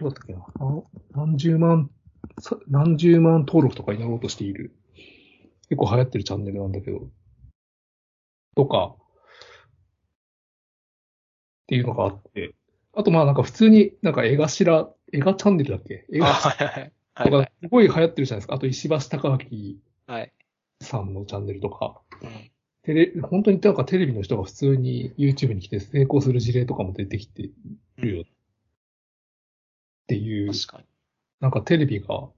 [0.00, 1.90] うだったっけな、あ何十万、
[2.40, 4.74] さ何十万登録とかになろうとしている、
[5.68, 7.08] 結構流行ってるチャンネルなんだけど、
[8.54, 8.96] とか、
[11.64, 12.54] っていうのがあって、
[12.94, 16.06] あとまあなんか普通になんか絵頭、映画チャンネルだっけ？
[16.12, 17.50] 映画とか。
[17.62, 18.54] すごい流行ってるじゃないですか。
[18.54, 19.28] あと石橋貴
[20.06, 20.14] 明。
[20.14, 20.32] はい。
[20.80, 22.50] さんのチャンネルとか、うん
[22.86, 27.50] テレ、本当になんかテレビの人が普通に YouTube に来て成功する事例とかも出てきて
[27.96, 28.26] るよっ
[30.06, 30.84] ていう、確かに。
[31.40, 32.28] なんかテレビが、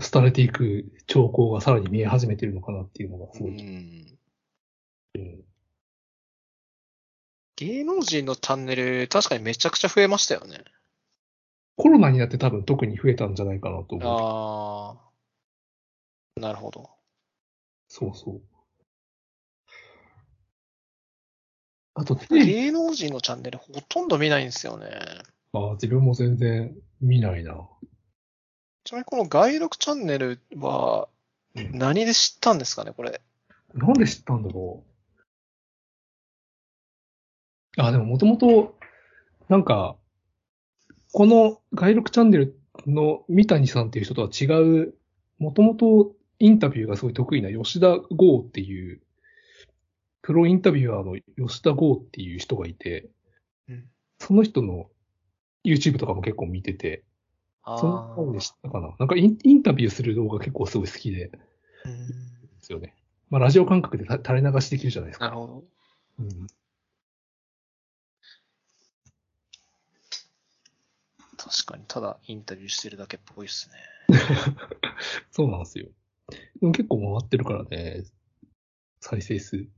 [0.00, 3.52] 廃れていく兆候がさらに見え始めてるのかなっていうのがすごい。
[3.52, 4.18] うん
[5.14, 5.44] うん
[7.58, 10.62] 芸能人のチャンネル、確かにめちゃくちゃ増えましたよね。
[11.76, 14.08] コロナになって多分特に増えたんじゃないかなと思う。
[14.98, 15.05] ああ。
[16.36, 16.90] なるほど。
[17.88, 18.42] そうそう。
[21.94, 24.90] あと、芸能人のチャンネルほとんど見ないんですよね。
[25.54, 27.66] あ自分も全然見ないな。
[28.84, 31.08] ちなみにこの外録チャンネルは
[31.54, 33.20] うん何で知ったんですかね、これ。
[33.74, 34.84] なんで知ったんだろ
[37.78, 37.80] う。
[37.80, 38.76] あ、でももともと、
[39.48, 39.96] なんか、
[41.12, 44.94] この外録チャンネルの三谷さんっていう人とは違う、
[45.38, 49.00] もともとインタビューがすごい得意な吉田剛っていう、
[50.22, 51.16] プロインタビュアーの
[51.48, 53.08] 吉田剛っていう人がいて、
[53.68, 53.84] うん
[54.18, 54.86] その人の
[55.62, 57.04] YouTube とかも結構見てて、
[57.62, 58.94] あその方で知ったかな。
[58.98, 61.30] なんかインインタビューする動画結構すごい好きで、で
[61.84, 62.08] うん
[62.60, 62.94] すよね。
[63.28, 65.26] まあラジオ感覚でた垂れ流しできるじゃないですか。
[65.26, 65.64] なるほど。
[66.20, 66.46] うん
[71.36, 74.18] 確かに、ただインタビューしてるだけっぽいですね。
[75.30, 75.86] そうなんですよ。
[76.28, 78.04] でも結構回ってるからね、
[79.00, 79.56] 再生数。
[79.58, 79.68] 普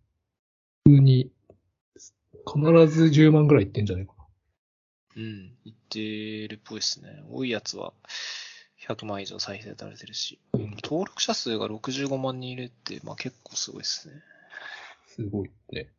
[0.86, 1.30] 通に、
[2.46, 4.12] 必ず10万ぐらいいってんじゃないか
[5.16, 5.54] うん。
[5.64, 7.22] 言ってるっぽいですね。
[7.30, 7.92] 多いやつは
[8.86, 10.38] 100万以上再生されてるし。
[10.52, 10.60] な。
[10.60, 14.14] うん、登録者数が65万人いるって、まあ結構すごいですね。
[15.06, 15.90] すごいね。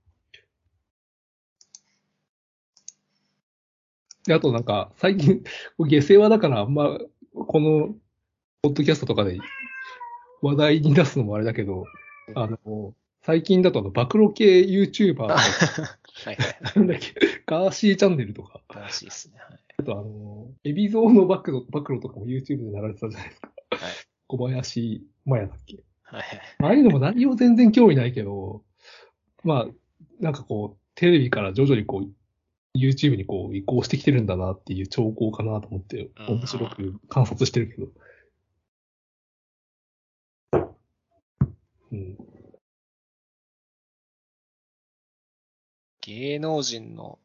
[4.25, 5.43] で、あとなんか、最近、
[5.79, 6.97] 下世話だからあんま、
[7.33, 7.95] この、
[8.61, 9.39] ポッドキャストとかで
[10.41, 11.85] 話題に出すのもあれだけど、
[12.35, 15.35] あの、最近だとあの、暴露系 YouTuber とか、
[16.25, 16.37] はいはい。
[16.75, 17.13] なんだっけ、
[17.45, 19.39] ガーシーチャンネルとか、楽しいですね。
[19.39, 19.59] はい。
[19.77, 23.51] あとあの、エビゾーの暴露、暴露とかも YouTube で流れてたじゃないですか。
[23.71, 23.79] はい
[24.29, 25.83] 小林麻也だっけ。
[26.03, 26.41] はいはい。
[26.59, 28.63] ああいうのも内容全然興味ないけど、
[29.43, 29.67] まあ、
[30.19, 37.87] なんかこう、テレビから徐々にこう、YouTube にこう移行してきてるんだなっていう兆候かなと思って、うん面白く観察してるけど。
[46.09, 47.19] 芸能人の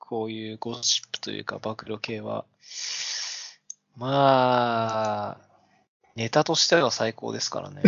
[0.00, 2.44] こういうゴシップというか暴露系は、
[3.96, 5.40] まあ、
[6.16, 7.82] ネタとしては最高ですからね。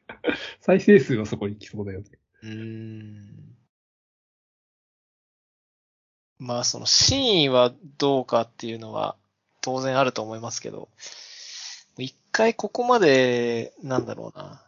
[0.62, 2.06] 再生数はそこに来そうだよね。
[2.42, 3.56] うーん。
[6.38, 9.16] まあその真意はどうかっていうのは
[9.60, 10.88] 当然あると思いますけど、
[11.98, 14.62] 一回ここまで、なんだろうな、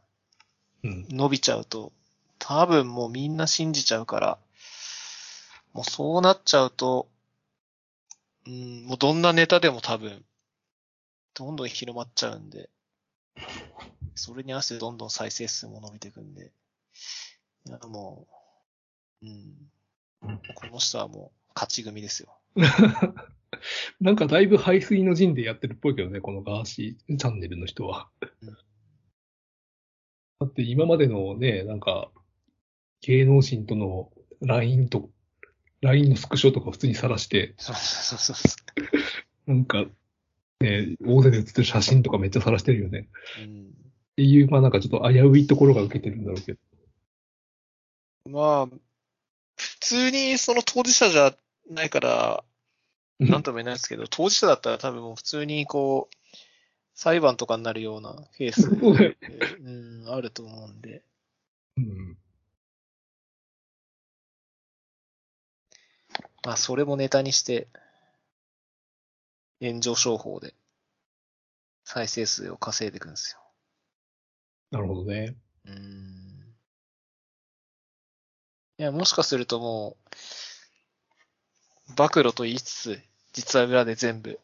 [0.84, 1.06] うん。
[1.08, 1.90] 伸びちゃうと、
[2.38, 4.38] 多分もうみんな信じちゃうから、
[5.72, 7.08] もうそうなっちゃうと、
[8.46, 10.24] うん、もうどんなネタでも多分、
[11.34, 12.68] どんどん広まっちゃうんで、
[14.14, 16.50] それに合わせてどんどん再生数も伸びていくんで、
[17.66, 18.26] いやも
[19.22, 19.70] う、うん、
[20.54, 22.36] この人はもう勝ち組ですよ。
[24.00, 28.10] なんかだいぶ排水の陣でやってるっぽいけどね、このガーシーチャンネルの人は。
[28.42, 28.56] うん
[30.42, 32.10] だって今までのね、なんか、
[33.02, 35.08] 芸能人との LINE と、
[35.82, 38.56] LINE のスクショとか普通に晒して、そうそうそうそ
[39.46, 39.50] う。
[39.50, 39.84] なんか、
[40.60, 43.08] ね、大勢で写ってる写真とかめっちゃ晒してるよね。
[43.40, 43.72] うん
[44.12, 46.58] っていう、まあなんかちょっと危ういところが受けてるんだろうけど。
[48.30, 48.76] まあ、
[49.56, 51.34] 普通にその当事者じゃ
[51.70, 52.44] ないから、
[53.18, 56.16] なんとも言えないですけど、当事者だったら多分もう普通にこう、
[56.94, 61.02] 裁判とかになるようなケース、うん、あると思うんで。
[61.78, 62.18] うん。
[66.44, 67.68] まあ、それもネタにして、
[69.60, 70.54] 炎上商法で、
[71.84, 73.38] 再生数を稼いでいくんですよ。
[74.72, 75.36] なるほどね。
[75.66, 76.54] うん。
[78.78, 79.96] いや、もしかするとも
[81.90, 83.02] う、暴露と言いつつ、
[83.32, 84.40] 実は裏で全部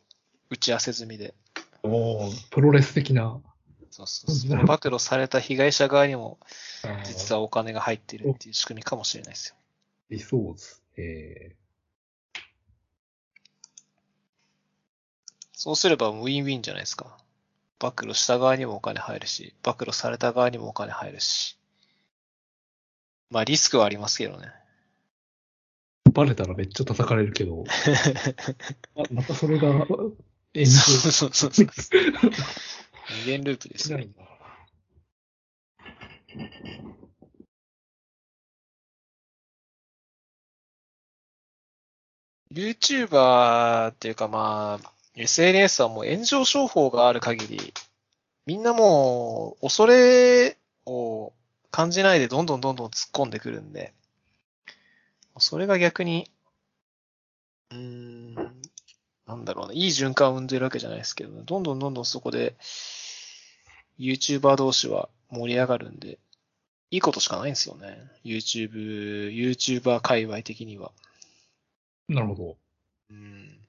[0.51, 1.35] 打ち合わせ済みで、
[1.83, 3.41] おープロレス的な。
[3.91, 4.65] そうそうそう。
[4.65, 6.39] 暴露された被害者側にも、
[7.05, 7.41] 実は。
[7.41, 9.57] はお金が入っているっていう仕組みかもしれないですよ。
[10.11, 10.81] 理想図。
[10.97, 11.57] え
[15.61, 17.19] そうすればウィンウィンじゃないですか。
[17.81, 21.59] 暴露した側にもお金入るし、暴露された側にもお金入るし。
[23.29, 24.53] まあリスクはありますけどね。
[26.09, 27.65] ーバレたらめっちゃ叩かれるけど、
[28.97, 30.15] あ またそれが炎
[30.55, 31.67] 上そうそうそうそう。
[33.25, 33.99] 二元ループですよ。
[42.53, 47.75] YouTuber っていうかまあ、SNS はもう炎上商法がある限り、
[48.47, 50.57] みんなもう、恐れ
[50.87, 51.33] を
[51.71, 53.93] 感じないでどんどんどんどん突っ込んでくるんで、
[55.39, 56.31] それが逆に、
[57.71, 58.35] うーん、
[59.27, 62.57] なんだろうな、いい循環を生んでるわけじゃないですけど、どんどんどんどんそこで、
[63.99, 66.19] YouTuber 同士は盛り上がるんで、
[66.91, 67.99] いいことしかないんですよね。
[68.25, 70.93] YouTube、YouTuber 界隈的には。
[72.09, 72.57] なるほど。
[73.11, 73.68] うん。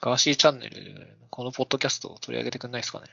[0.00, 3.06] ガーシーチャンネル、このポッドキャストを取り上げてくんないですかね？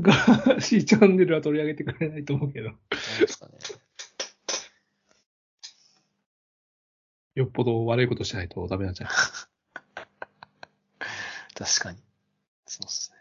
[0.00, 2.70] ガーシーチャンネルは取り上げてくれないと思うけど、
[3.18, 3.52] ですかね
[7.34, 9.14] よっぽど悪いことしないとダメなんじゃない？
[11.54, 11.98] 確かに。
[12.66, 13.16] そうっすね。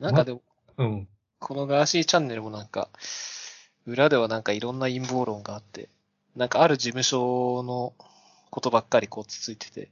[0.00, 0.42] なんかでも、
[0.76, 1.08] うん。
[1.38, 2.88] このガーシーチャンネルもなんか、
[3.86, 5.88] 裏ではなんかいろんな陰謀論があって、
[6.36, 7.94] なんかある事務所の
[8.50, 9.90] ことばっかりこうつついてて、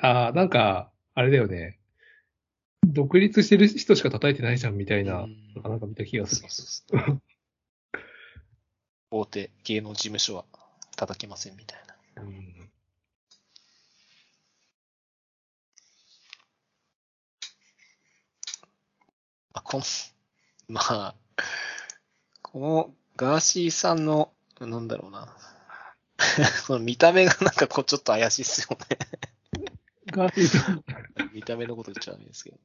[0.00, 1.78] ああ、なんか、あれだよね。
[2.86, 6.74] 独立してる人しか叩いてないじゃんみたいな、うんなんか見た気がするそう。
[6.76, 7.22] そうそう。
[9.10, 10.44] 大手芸能事務所は
[10.96, 11.78] 叩きませんみたい
[12.16, 12.22] な。
[12.22, 12.70] うん
[19.54, 19.84] あ、この、
[20.68, 21.14] まあ、
[22.42, 25.36] このガーシーさんの、なんだろうな。
[26.66, 28.98] この見た目がなんかこうちょっと怪しいっすよね。
[31.32, 32.58] 見た目のこと言っちゃダメですけど。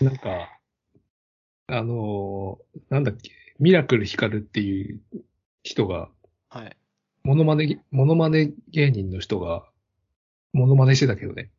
[0.00, 0.58] なんか、
[1.66, 5.00] あのーなんだっけ、ミラクルヒカルっていう
[5.62, 6.08] 人が、
[6.48, 6.76] はい。
[7.22, 9.64] モノマネ、モノマネ芸人の人が、
[10.52, 11.50] モノマネしてたけどね。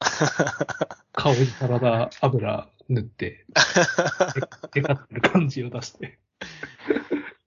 [1.12, 3.46] 顔にサラダ油塗って、
[4.72, 6.18] テカってる感じを出して。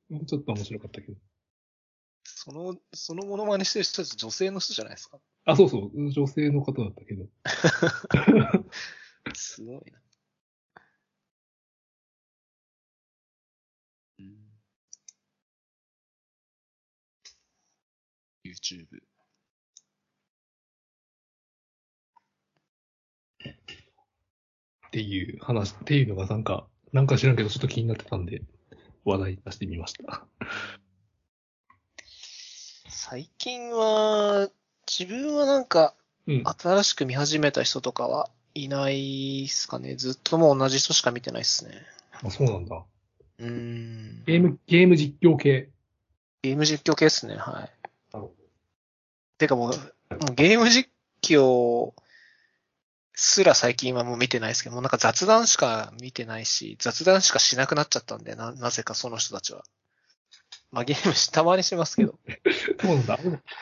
[0.10, 1.18] もうちょっと面白かったけど。
[2.48, 5.20] その、そのモノマネしてる人たち女性の人じゃないですか？
[5.46, 7.26] あ、そうそう、女性の方だったけど。
[9.36, 10.00] すごいな。
[14.20, 14.38] うん。
[18.44, 19.02] YouTube。
[24.88, 28.42] っていう話、っていうのがなんか、なんか知らんけどちょっと気になってたんで、
[29.06, 30.26] 話題に出してみました。
[33.00, 34.50] 最近は、
[34.88, 35.94] 自分はなんか、
[36.26, 36.44] うん。
[36.44, 39.96] 新しく見始めた人とかはいないっすかね。
[39.96, 41.74] ずっともう同じ人しか見てないっすね。
[42.26, 42.84] あ、そうなんだ。
[43.38, 44.24] うーん。
[44.26, 45.70] ゲーム、ゲーム実況系。
[46.42, 47.54] ゲーム実況系っすね、はい。
[48.14, 48.32] なるほ
[49.38, 50.90] てかもう、もうゲーム実
[51.22, 51.94] 況
[53.14, 59.64] すら最近はもう見てないですけど、もうなんか雑談しか見てないし、雑談しかしなくなっちゃったんで、な、なぜかその人たちは。
[60.72, 62.20] まあゲームしたまにしますけど。
[62.82, 63.20] そうなんだ。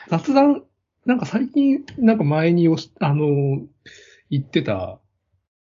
[0.08, 0.64] 雑談、
[1.04, 3.60] なんか最近、なんか前におし、あの、
[4.30, 5.00] 言ってた、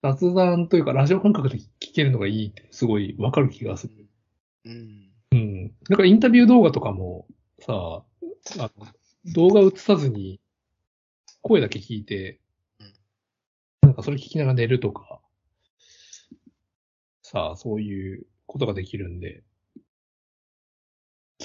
[0.03, 4.07] 雑談というかラジオ感覚で聞けるのがいいって、すごいわかる気がする。
[4.65, 5.11] うん。
[5.33, 5.75] うん。
[5.89, 7.27] なんかインタビュー動画とかも
[7.61, 8.05] さ、
[8.59, 8.87] あの
[9.35, 10.41] 動画映さずに
[11.43, 12.41] 声だけ聞いて
[12.81, 12.93] うん、
[13.83, 15.21] なんかそれ聞きながら寝るとか、
[17.23, 19.43] さあ、そういうことができるんで、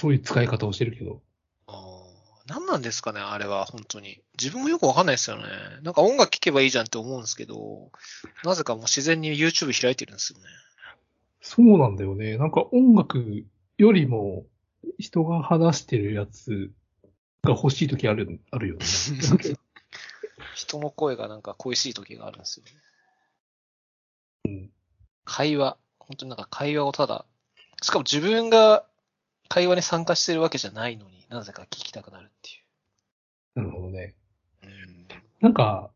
[0.02, 1.22] そういう使い方をしてるけど、
[1.68, 4.20] あー何なんですかね、あれは、本当に。
[4.36, 5.44] 自分もよくわかんないですよね。
[5.82, 7.92] なんか音楽聴けばいいじゃんって思うんですけど、
[8.42, 10.44] なぜかもう自然に YouTube 開いてるんですよね。
[11.40, 12.36] そうなんだよね。
[12.36, 13.44] なんか音楽
[13.78, 14.44] よりも
[14.98, 16.72] 人が話してるやつ
[17.44, 18.84] が欲しい時ある、あるよね。
[20.56, 22.72] 人の声がなんか恋しい時があるんですよね。
[24.46, 24.70] うん
[25.24, 25.76] 会話。
[26.00, 27.24] 本当になんか会話をただ、
[27.82, 28.84] しかも自分が
[29.52, 32.64] 会話に参加してるわけじゃないのになぜか聞きたくなるって
[33.54, 34.14] なるほどね。
[34.62, 34.68] いう。
[34.68, 35.06] うん。
[35.42, 35.90] なんか、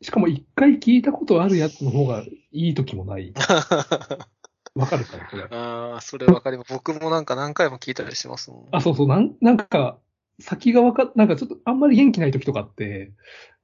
[0.00, 3.34] しかも一回聞いたことあるやつの方がいい時もない。
[4.74, 5.42] わかるかな、これ。
[5.50, 6.72] ああ、それわかります。
[6.72, 8.68] 僕もなんか何回も聞いたりしますもん。
[8.72, 9.98] あ、そうそう、なん、なんか、
[10.40, 13.12] 先がわか、なんかちょっとあんまり元気ない時とかって、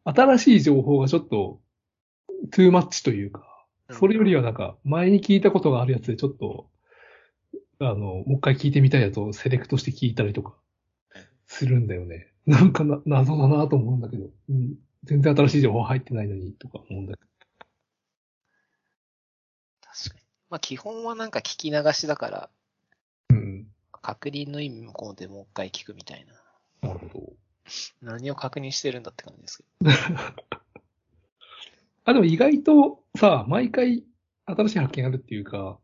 [0.04, 1.60] 新しい情報がちょっと、
[2.50, 3.42] トゥーマッチというか、
[3.90, 6.68] それよりはなんか、前に聞いたことがあるやつでちょっと、
[7.80, 10.54] あの、もう一回聞いてみたいやつをセレクトして聞いたりとか、
[11.46, 12.30] するんだよね。
[12.46, 14.74] なんかな、謎だなと思うんだけど、うん、
[15.04, 17.22] 全然新しい情報入ってないのにとか思うんだけ
[19.80, 20.22] 確かに。
[20.50, 22.50] まあ基本はなんか聞き流しだから、
[23.30, 23.36] ど。
[23.36, 23.66] うん。
[24.02, 26.88] 確認の意味もこうでもう一回聞くみたいな。
[26.88, 27.32] なるほど。
[28.02, 29.90] 何を確認してるんだって感じですけど。
[32.04, 34.04] あ、でも意外とさ、毎回
[34.44, 35.78] 新しい発見あるっていうか、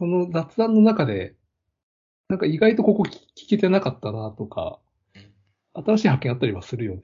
[0.00, 1.34] その雑談の中で、
[2.30, 4.80] なんか意外とここ聞聞けてなかったなとか、
[5.14, 5.30] うん
[5.72, 7.02] 新しい発見あったりはするよね。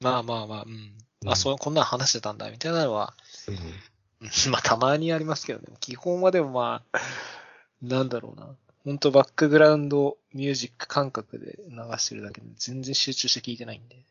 [0.00, 0.72] まあまあまあ、うん。
[0.72, 3.14] うんあ、そう、こんなん話してたんだ、みたいなのは、
[3.46, 3.56] うん
[4.50, 5.76] まあたまにありますけどね。
[5.78, 6.98] 基本はでもまあ、
[7.82, 8.56] なんだろうな。
[8.84, 14.04] 本当バックグラウンドミュージック感覚で流してるだけで全然集中して聞いてないんで、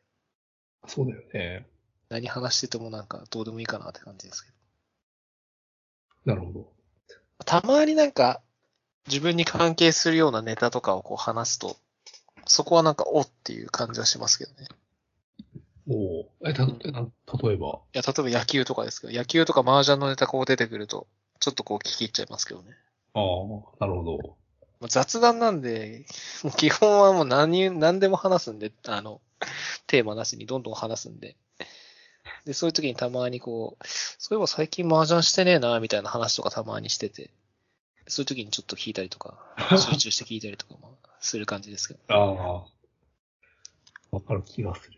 [0.85, 1.67] そうだよね。
[2.09, 4.57] 何話しててもなんかどうでもいいかなって感じですけど。
[6.33, 6.76] なるほど。
[7.45, 8.41] たまになんか、
[9.07, 11.77] 自分に関係するようなネタとかをこう話すと、
[12.45, 14.67] そこはなんか、おっていう感じはしますけどね。
[15.89, 17.79] おおえ、た、例えば？
[17.93, 21.07] いや、例えば野球とかですけど、野球とか麻雀のネタこう出てくると、
[21.39, 22.75] ちょっとこう聞き入っちゃいますけどね。
[23.13, 23.23] ああ、
[23.79, 24.37] なるほど。
[24.79, 26.05] まあ雑談なんで、
[26.43, 29.21] もう基本はもう何、何でも話すんで、あの、
[29.87, 31.37] テーマなしにどんどん話すんで。
[32.45, 37.31] で、そういう時にたまにこう、そういえば最近麻雀してねえな、みたいな話とかたまにしてて、
[38.07, 39.37] そういう時にちょっと聞いたりとか、
[39.91, 41.99] 集中して聞いたりとかもする感じですけど。
[42.07, 44.15] ああ。
[44.15, 44.97] わかる気がする。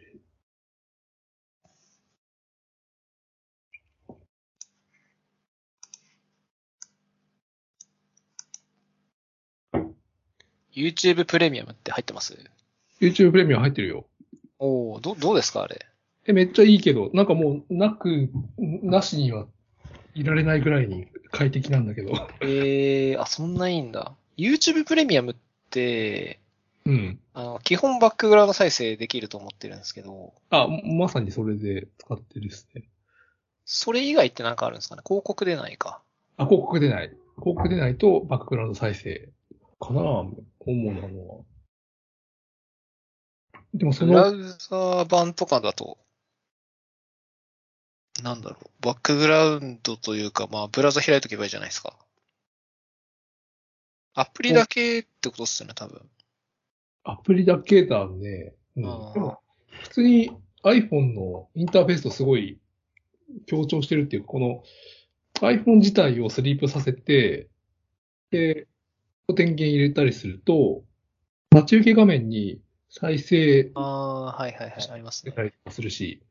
[10.79, 12.37] YouTube プレミアムって入ってます
[13.01, 14.05] ？YouTube プレミアム入ってるよ。
[14.59, 15.85] おおど、どうですかあれ？
[16.29, 19.47] え、めっちゃいいけど、なんかもう、なく、なしには
[20.13, 22.11] いられないぐらいに快適なんだけど。
[22.41, 24.13] えー、あ、そんないいんだ。
[24.37, 25.35] YouTube プレミアムっ
[25.71, 26.39] て、
[26.85, 27.19] うん。
[27.33, 32.83] あの、基本バックグラウンド再生できると思ってるんですけど、あ、まさにそれで使ってるですね。
[33.65, 35.01] それ以外ってなんかあるんですかね？
[35.03, 36.01] 広告出ないか。
[36.37, 37.09] あ、広告出ない。
[37.37, 39.29] 広告出ないとバックグラウンド再生
[39.79, 40.01] かな
[40.59, 41.43] 主なのは。
[43.73, 45.97] でもそブラの、ウザー版とかだと、
[48.23, 51.93] なんだろう、バックグラウンドというか、まあ、ブラウザ開いとけばいいじゃないですか。
[54.13, 56.01] アプリだけってことっすよね、多分。
[57.03, 58.53] アプリだけだね。
[58.75, 58.83] うん。
[58.85, 60.31] 普通に
[60.63, 62.59] iPhone のインターフェースとすごい
[63.45, 64.63] 強調してるっていうか、この
[65.41, 67.47] iPhone 自体をスリープさせて、
[68.31, 68.67] で、
[69.27, 70.83] 電源入れたりすると、
[71.51, 72.59] 待ち受け画面に
[72.89, 75.53] 再生ああ、はいはいはい、ありますね。
[75.69, 76.21] するし、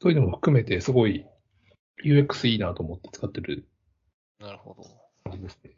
[0.00, 1.26] そういうのも含めてすごい
[2.04, 3.66] UX いいなと思って使ってる
[4.38, 4.84] なるほど。
[5.24, 5.70] 感じですね。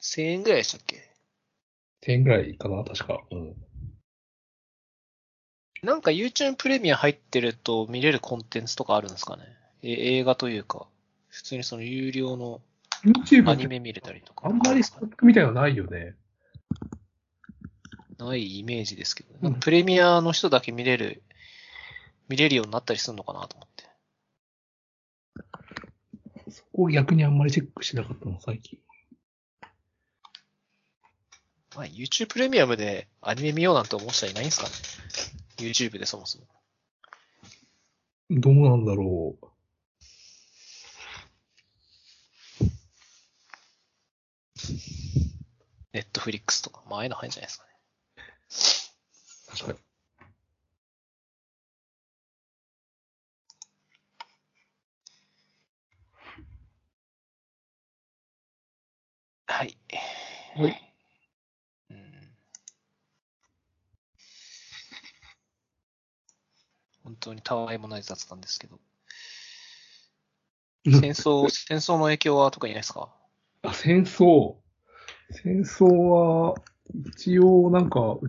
[0.00, 1.10] 1000円ぐらいでしたっけ
[2.06, 3.22] ？1000円ぐらいかな、確か。
[3.30, 3.54] うん。
[5.82, 9.44] なんか YouTube プレミア入ってると見れるコンテンツとかあるんですかね？
[9.82, 10.86] え映画というか、
[11.28, 12.62] 普通にその有料の
[13.46, 14.48] アニメ見れたりとか。
[14.48, 16.14] あんまりストックみたいなのないよね。
[18.18, 21.22] ないイメージですけど、うんプレミアの人だけ見れる、
[22.28, 23.84] 見れるようになったりするのかなと思って。
[26.50, 28.78] そこを逆にあんまりチェックしなかったの、最近。
[31.76, 34.72] まあ、YouTube プレミアムでアニメ見ようなんて思う人はいないんですかね
[35.58, 36.46] ?YouTube でそもそも。
[38.30, 39.46] どうなんだろう。
[45.92, 46.82] ネットフリックスとか。
[46.88, 47.70] まあ、ああいうの入るんじゃないですかね。
[49.58, 49.93] 確かに。
[59.54, 59.78] はい。
[60.56, 60.94] はい。
[61.90, 62.36] うん。
[67.04, 68.80] 本当にたわいもない雑談ですけど。
[70.84, 73.14] 戦争、戦争の影響は特にないですか？
[73.62, 74.56] あ、戦争。
[75.30, 76.56] 戦争は、
[76.92, 78.20] 一応なんか、う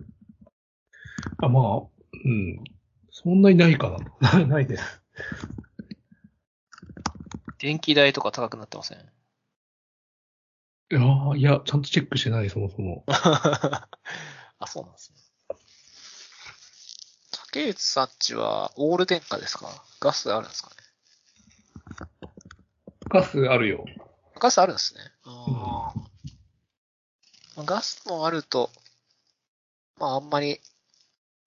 [1.38, 1.82] あ、まあ、
[2.24, 2.62] うん。
[3.10, 4.46] そんなにないかな。
[4.46, 5.02] ないです。
[7.58, 9.15] 電気代とか高くなってません？
[10.90, 13.04] いやーいや、ちゃんとチェックしてない、そもそも。
[13.08, 13.88] あ、
[14.68, 15.16] そうなんですね。
[17.52, 19.68] 竹内さんちはオール電化ですか？
[20.00, 20.76] ガスあるんですかね？
[23.08, 23.84] ガスあるよ。
[24.38, 25.00] ガスあるんですね。
[25.24, 26.00] あー
[27.56, 28.70] まあガスもあると、
[29.96, 30.60] まああんまり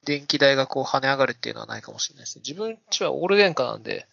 [0.04, 2.42] 電気代がこう跳ね上がるっていうのはないかもしれないですね。
[2.46, 4.08] 自分ちはオール電化なんで、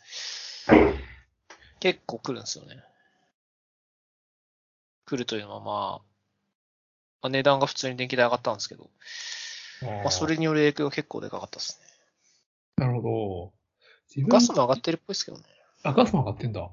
[1.81, 2.85] 結構来るんですよね。
[5.07, 6.02] 来るというのはまあ、
[7.22, 8.90] まあ、値段が普通に電気代上がったんですけど、
[9.82, 11.86] まあそれによる影響が結構でかかったですね。
[12.84, 13.52] なるほ
[14.16, 14.26] ど。
[14.28, 15.44] ガスも上がってるっぽいですけどね。
[15.82, 16.68] あ、ガスも上がってんだ。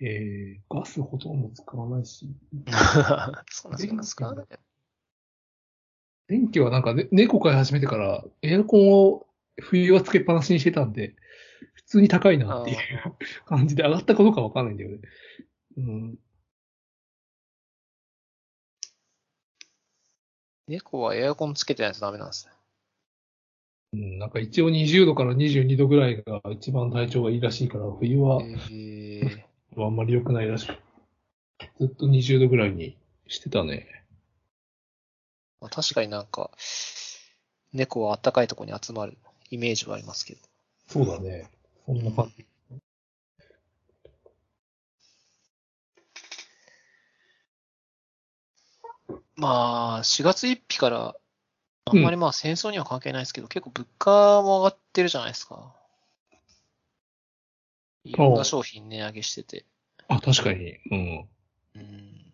[0.00, 2.26] えー、ガスほとんど使わないし。
[3.50, 4.34] そうなんですか
[6.26, 9.26] 電気はなんか、ね、猫飼い始めてから、エアコンを
[9.60, 11.16] 冬はつけっぱなしにしてたんで、
[11.74, 12.78] 普通に高いなっていう
[13.46, 14.98] 感じで上がったかどうかわかんないんだよね。
[15.76, 16.18] うん。
[20.70, 22.52] 猫はエアコンつけてないとダメなんですね。
[23.92, 30.74] うん、なんか一応20度から22度ぐらいが一番体調がいいらしいから、冬はえー、あんまり良くないらしく。
[31.80, 32.96] ずっと20度ぐらいに
[33.26, 34.04] してたね。
[35.60, 36.52] まあ、確かになんか、
[37.72, 39.18] 猫は暖かいところに集まる
[39.50, 40.40] イメージはありますけど。
[40.86, 41.50] そうだね。
[41.84, 42.46] そんな感じ。
[49.40, 51.16] まあ、4月1日から、
[51.86, 55.74] あんまりまあ戦争には関係ないですけど、結構物価も上がってるじゃないですか。
[58.04, 59.64] いろんな商品値上げしてて。
[60.08, 60.76] あ、確かに。
[60.90, 61.28] うん。
[61.74, 62.32] うん。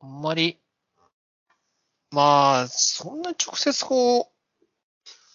[0.00, 0.58] あんまり、
[2.10, 4.32] まあ、そんな直接こ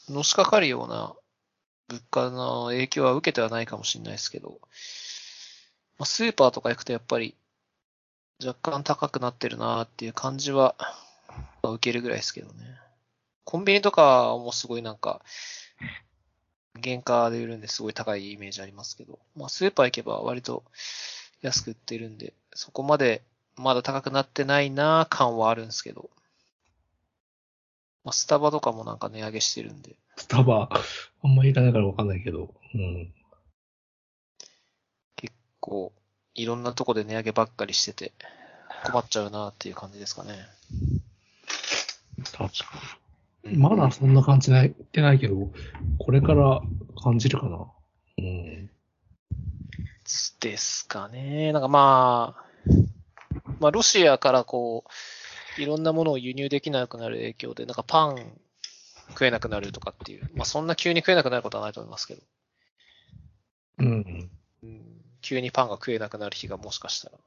[0.10, 1.16] う、のしかかるような
[1.88, 4.60] 物価の影響は受けてはないかもしれないですけど、
[5.98, 7.38] まあ、スーパーとか行くとやっぱり
[8.46, 10.76] 若干高くなってるなっていう感じは、
[11.62, 12.78] まあ受けるぐらいですけどね。
[13.44, 15.22] コンビニとかもすごいなんか、
[16.84, 20.64] 原価で売るんですごい高いイメージありますけど、まあスーパー行けば割と
[21.42, 23.22] 安く売ってるんで、そこまで
[23.56, 26.10] まだ高くなってないな感はあるんですけど、
[28.04, 30.70] まあスタバとかもなんか値上げしてるんで、スタバ、
[31.24, 32.54] あんまり行かないからわかんないけど。
[32.74, 33.14] うん。
[35.16, 35.94] 結構
[36.36, 38.12] いろんなとこで値上げばっかりしてて、
[38.86, 40.34] 困っちゃうなっていう感じですかね。
[42.32, 42.50] 確か
[43.46, 43.58] に。
[43.58, 45.52] まだそんな感じない、ってないけど、
[46.00, 46.62] これから
[47.02, 47.68] 感じるかな。
[48.18, 48.70] うん。
[50.40, 51.52] ですかね。
[51.54, 52.44] なんかまあ、
[53.60, 54.86] まあロシアからこ
[55.58, 58.40] う、いろんなものを輸入できなくなる影響で、なんかパン
[59.10, 62.22] 食えなくなるとかっていう、まあそんな急に食えなくなることはないと思いますけど、
[63.80, 64.30] うん。
[65.24, 67.18] うん、急にパンが食えなくなる日がもしかしたら、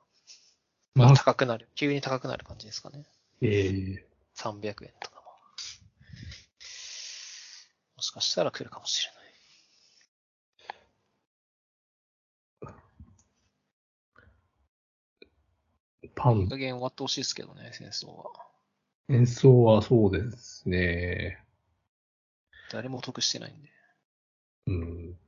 [0.94, 3.04] まあまあ、高くなる、急に高くなる感じですかね。
[3.42, 5.22] ええ300円とかも。
[7.96, 9.16] もしかしたら来るかもしれない。
[16.14, 18.32] パン加減終わってほしいですけどね、戦争は。
[19.08, 21.42] 演奏はそうですね。
[22.70, 23.70] 誰も得してないんで。
[24.66, 25.18] うん。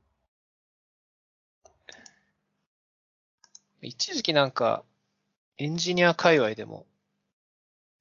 [3.81, 4.83] 一時期なんか、
[5.57, 6.85] エンジニア界隈でも、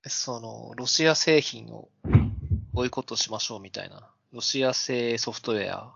[0.06, 1.88] その、ロシア製品を
[2.72, 5.94] ボイコットしましょうみたいな、ロシア製ソフトウェア、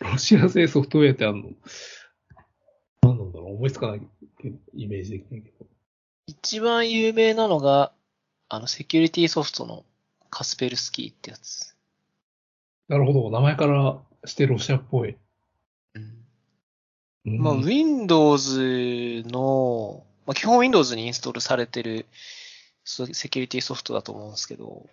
[0.00, 1.50] ロシア製ソフトウェアってあるの？
[3.02, 3.54] 何なんだろう？
[3.54, 4.00] 思いつかない
[4.74, 5.66] イメージできないけど。
[6.26, 7.92] 一番有名なのが、
[8.48, 9.84] あの、セキュリティソフトの
[10.30, 11.76] カスペルスキーってやつ。
[12.88, 13.30] なるほど。
[13.30, 15.16] 名前からしてロシアっぽい。
[17.26, 17.38] うん。
[17.38, 22.06] まあ、Windows の、まあ、基本 Windows にインストールされてる
[22.84, 24.86] そセキュリティソフトだと思うんですけど、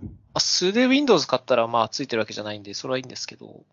[0.00, 3.64] まあ、素で Windows 買ったらまあついてるわけじゃないんで、それはいいんですけど、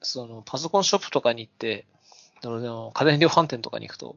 [0.00, 1.86] そのパソコンショップとかに行って、
[2.42, 4.16] 家電量販店とかに行くと、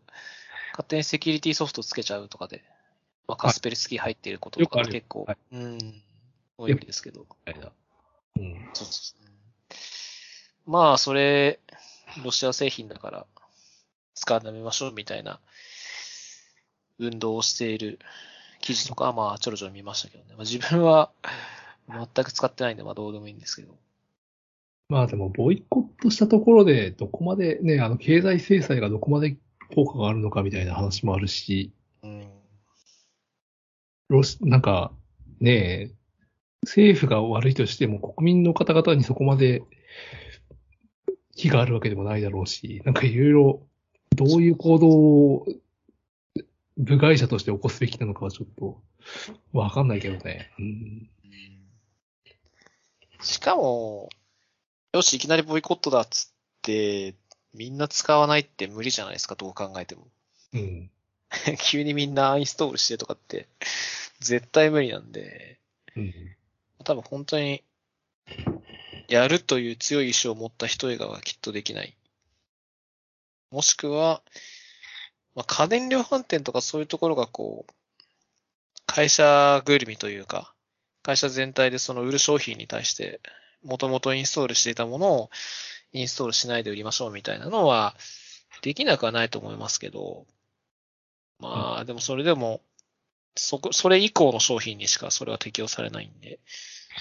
[0.71, 2.63] 勝手にセキュリティソフトつけちゃうとかで、
[3.27, 5.37] まあ、カスペルスキー入っていることとか結構、はい。
[5.53, 6.01] うん、
[6.57, 7.25] 多いんですけど。
[8.37, 8.69] うん。
[8.73, 8.87] そう
[10.65, 11.59] まあ、それ、
[12.23, 13.25] ロシア製品だから、
[14.15, 15.39] 使わないましょうみたいな、
[16.99, 17.99] 運動をしている
[18.61, 20.31] 記事とかは、 まあ、ちょろちょろ見ましたけどね。
[20.31, 21.11] まあ、自分は、
[21.87, 23.77] 全く使ってないんで、まあ、どうでもいいんですけど。
[24.89, 29.37] まあでも、ボイコットしたところで、どこまでね、あの、経済制裁がどこまで
[29.75, 32.29] 効果があるのかみたいな話もあるし、うん。
[34.07, 34.93] ロシ、なんか、
[35.41, 35.91] ねえ、
[36.63, 39.63] 政府が悪いとしても国民の方々にそこまで
[41.37, 43.61] 気があるわけでもないだろうし、なんかいろいろ、
[44.15, 45.47] どういう行動を
[46.77, 48.81] 部外者として起こすべきなのかはちょっと
[49.53, 50.51] わかんないけどね。
[50.59, 51.09] うん。
[53.21, 54.09] しかも、
[54.93, 57.15] よし、いきなりボイコットだっつって、
[57.53, 60.07] みんな使わないって無理じゃないですか、どう考えても。
[60.53, 60.91] うん。
[61.61, 63.47] 急にみんなインストールしてとかって、
[64.19, 65.59] 絶対無理なんで、
[65.95, 66.13] うん。
[66.83, 67.63] 多分本当に、
[69.07, 71.95] やるという強い意志を持った人以外はきっとできない。
[73.51, 74.21] もしくは、
[75.35, 77.73] まあ、家電量販店とかそういうところがこう、
[78.85, 80.53] 会社ぐるみというか、
[81.03, 83.21] 会社全体でその売る商品に対して、
[83.63, 85.29] もともとインストールしていたものを
[85.93, 87.95] インストールしないで売りましょうみたいなのは、
[88.61, 90.25] できなくはないと思いますけど、
[91.39, 92.61] まあ、でもそれでも、
[93.35, 96.39] そこ、それ以降の商品にしかそれは適用されないんで、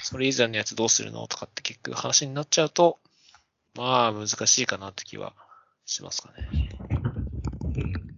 [0.02, 2.98] それ以前のやつどうするのとかって結局話になっちゃうと、
[3.74, 5.34] まあ難しいかなって気は
[5.84, 6.48] しますかね。
[7.76, 8.16] うん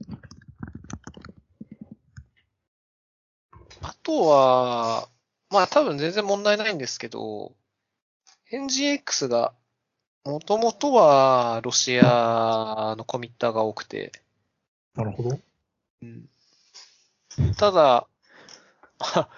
[4.09, 5.07] とは、
[5.51, 7.53] まあ多分全然問題ないんですけど、
[8.51, 9.53] NGX が、
[10.25, 14.13] もともとはロシアのコミッターが多くて、
[14.95, 15.39] なるほど。
[16.01, 16.27] うん、
[17.59, 18.07] ただ、
[18.99, 19.29] あ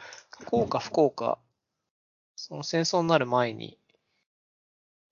[0.46, 1.38] 幸か不幸か、
[2.40, 3.76] その戦争になる前に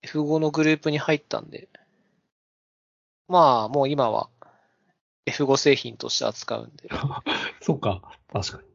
[0.01, 1.69] F5 のグループに入ったんで、
[3.27, 4.29] まあもう今は
[5.27, 6.89] F5 製品として扱うんで、
[7.61, 8.01] そっか。
[8.33, 8.67] 確かに。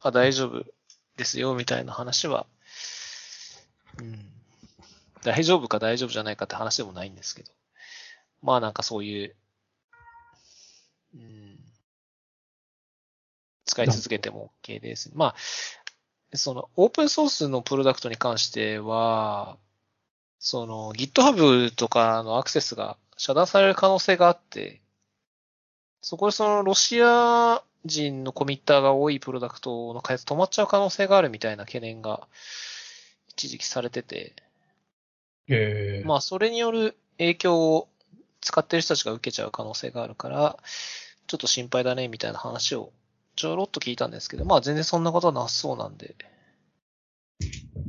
[0.00, 0.66] あ、大丈夫
[1.16, 2.46] ですよ、みたいな話は、
[3.98, 4.30] うん。
[5.22, 7.52] 大丈夫か大丈夫じゃないかって話でもないんですけど。
[8.42, 9.36] まあなんかそういう、
[11.14, 11.58] うん。
[13.64, 15.10] 使い続けても OK です。
[15.14, 15.34] まあ、
[16.34, 19.58] そのオープンソースのプロダクトに関しては、
[20.38, 24.80] その GitHub とかのアクセスが遮断される可能性があって、
[26.00, 32.26] そこでそのロシア人のコミッターが多いプロダクトの開発止まっちゃう可能性があるみたいな懸念が
[33.28, 34.34] 一時期されてて、
[35.48, 37.88] ええまあそれによる影響を
[38.40, 40.56] 使ってる人たちが受けちゃう可能性があるから、
[41.26, 42.92] ちょっと心配だねみたいな話を
[43.36, 46.14] ちょろっと聞いたんですけど、まあ全然そんなことはなさそうなんで、
[47.40, 47.46] ま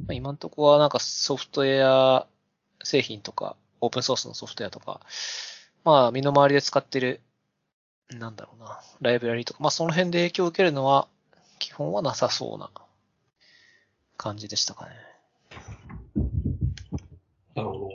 [0.10, 2.28] あ、今んとこはなんかソフトウェア
[2.84, 5.02] 製品とか、オープンソースのソフトウェアとか、
[5.84, 7.22] まあ身の回りで使ってる
[8.20, 11.08] なんだろうな、ライブラリとか、まあその辺で影響を受けるのは、
[11.60, 12.70] 基本はなさそうな
[14.18, 14.92] 感じでしたかね。
[17.56, 17.90] なるほど。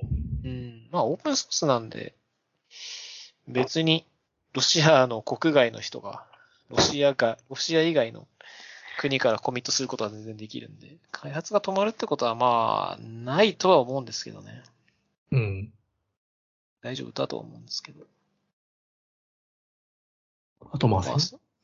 [0.44, 0.88] うん。
[0.90, 2.14] まあオープンソースなんで、
[3.46, 4.06] 別に
[4.54, 6.26] ロシアの国外の人が、
[6.70, 8.26] ロシアが、ロシア以外の
[8.98, 14.62] 国からコミットすることは全然できるんで、開発が止まるってことはまあ、ないとは思うんですけどね。
[15.32, 15.72] うん。
[16.82, 18.04] 大丈夫だとは思うんですけど。
[20.70, 21.16] あとまあ、ま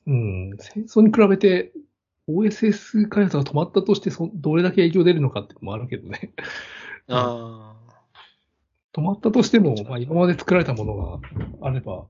[0.06, 1.72] うん、戦争に比べて
[2.28, 6.32] OSS 開発が止まったとしてそ、どれだけ影響出るのかっていうのもあるけどね。
[7.08, 7.74] あ
[8.92, 11.18] 止まったとしても、まあ今まで作られたものが
[11.62, 12.06] あれば、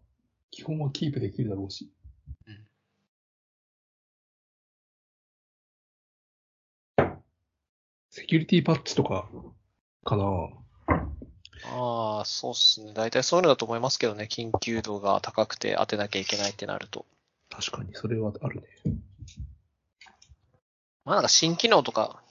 [0.50, 1.90] 基本はキープできるだろうし。
[8.16, 9.28] セキュリティパッチとか、
[10.04, 10.24] かな
[11.64, 12.92] ああ、そうっすね。
[12.94, 14.28] 大体そういうのだと思いますけどね。
[14.30, 17.06] 緊急度が高くて当てなきゃいけないってなると。
[17.50, 18.68] 確かに、それはあるね。
[21.04, 22.22] まあなんか新機能とか、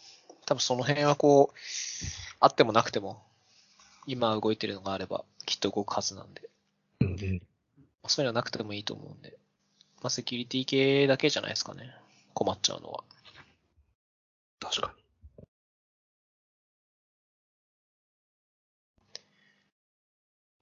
[0.46, 1.58] 多分その辺はこう、
[2.40, 3.22] あってもなくても、
[4.08, 6.50] 今動いてるのがあれば、きっと動くはずなんで。
[7.02, 7.18] うんうん。
[7.20, 7.40] ま
[8.04, 9.38] あそういうのはなくてもいいと思うんで。
[10.02, 11.94] まあセキュリティ系だけじゃないですかね。
[12.34, 13.04] 困っちゃうのは。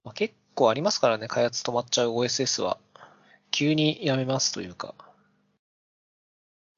[0.04, 1.28] まあ結構ありますからね。
[1.28, 2.78] 開発止まっちゃう OSS は。
[3.50, 4.94] 急にやめますというか。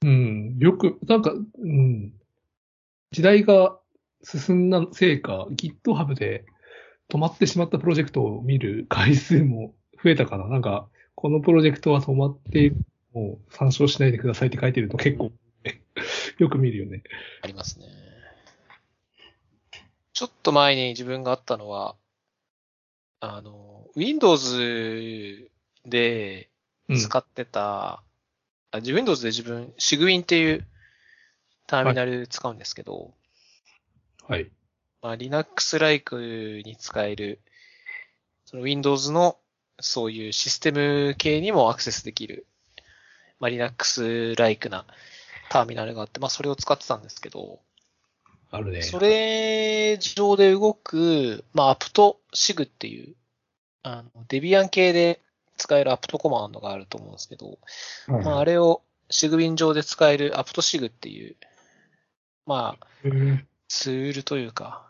[0.03, 2.13] うん、よく、なんか、うん、
[3.11, 3.79] 時代が
[4.23, 6.45] 進んだせいか、GitHub で
[7.09, 10.49] 止まってしまったプロジェクトを見る回数も増えたかな。
[10.49, 12.75] なんか、このプロジェクトは止まって
[13.15, 15.33] もう参照しないでくださいって書いてると結構、
[16.39, 17.03] よく見るよね。
[17.43, 17.87] ありますね。
[20.13, 21.97] ちょっと前に自分があったのは、
[23.25, 25.49] あの、Windows
[25.87, 26.51] で
[26.89, 26.99] うん。
[26.99, 28.03] 使ってた、
[28.71, 30.67] あ Windows で自分、シグウィンっていう
[31.67, 33.15] ターミナル使うんですけど、
[34.29, 34.51] はい。
[35.01, 37.41] まあ、Linux-like に使える、
[38.45, 39.39] その Windows の
[39.81, 42.47] そういうシステム系にもアクセスできる、
[43.41, 44.85] まあ、Linux-like な
[45.51, 47.61] ターミナルがあって、まあ、それを使ってたんですけど、
[48.57, 48.83] あるね。
[48.83, 53.15] それ上で動く、まあ、アプトシグっていう、
[53.83, 55.21] あの、デビアン系で
[55.57, 57.59] 使えるアプトコマンドがあると思うんですけど、
[58.09, 61.37] まあ、あれをシグウィン上で使えるアプトシグっていう、
[62.47, 62.87] まあ、
[63.69, 64.89] ツールというか、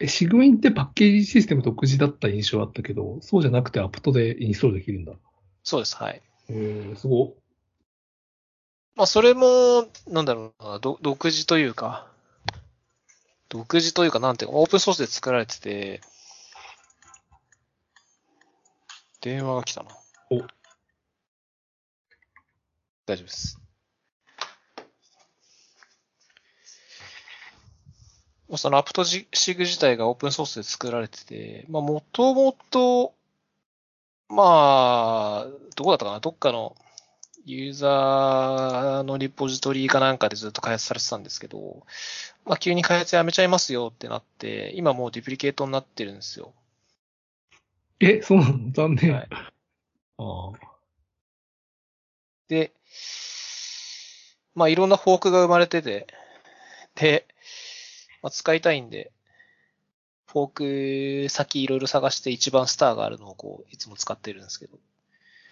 [0.00, 5.12] え、シグウィンってパッケージシステム独自だった印象あったけど、そうじゃなくてアプトでインストールできるんだ。
[5.64, 6.22] そうです、はい。
[6.48, 7.34] へーすご。
[8.94, 12.06] まあ、それも、なんだろうな、ど独自というか、
[13.48, 16.00] 独自というか、なんていうか、オープンソースで作られてて、
[19.20, 19.90] 電話が来たな。
[20.30, 20.36] お
[23.06, 23.58] 大丈夫です。
[28.48, 33.14] まあそのアプトジシグ自体がオープンソースで作られてて、まあ、もともと、
[34.28, 36.20] まあ、どこだったかな？
[36.20, 36.76] どっかの
[37.50, 41.82] ユーザーのリポジトリかなんかでずっと開発されてたんですけど、
[42.44, 46.52] まあ、急に開発やめちゃいますよってなって、今もうデュプリケートになってるんですよ。
[48.00, 48.70] え、そうなの？
[48.72, 49.14] 残念。
[49.14, 50.58] はいああ。
[52.48, 52.72] で、
[54.54, 56.06] まあいろんなフォークが生まれてて、
[56.96, 57.26] で、
[58.22, 59.10] まあ、使いたいんで、
[60.26, 64.78] フォーク先いろいろ探して一番スターがあるのをこう、いつも使ってるんですけど。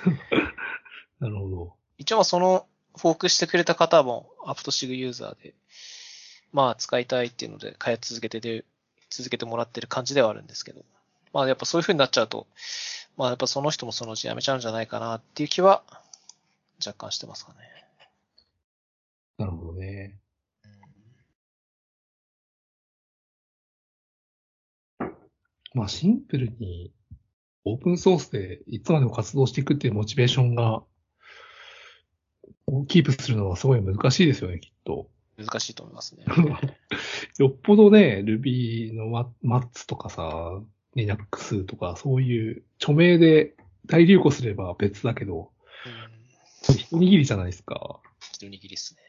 [1.21, 1.86] なるほど。
[1.99, 2.67] 一応その
[2.97, 5.55] フォークしてくれた方もアプトシグユーザーで、
[6.53, 8.65] まあ使いたいっていうので開発続けてで、
[9.11, 10.85] 続けてもらってる感じではあるんですけど。
[11.33, 12.47] まあやっぱそういう風になっちゃうと、
[13.19, 15.83] まあやっぱその人もそのうち辞めちゃうんじゃないかなっていう気は
[16.85, 17.59] 若干してますかね。
[19.37, 20.19] なるほどね。
[25.75, 26.91] まあシンプルに
[27.67, 30.83] オープンソースでいつまでも活動していくっていうモチベーションが
[32.89, 35.09] キープするのはすごい難しいですよね、きっと。
[35.37, 36.25] 難しいと思いますね。
[37.39, 40.61] よっぽどね、Ruby のママッツとかさ、
[40.95, 43.55] Linux とかそういう著名で
[43.87, 45.53] 大流行すれば別だけど、
[46.69, 46.75] うん。
[46.75, 48.01] 一握りじゃないですか。
[48.33, 49.03] 一握りですね。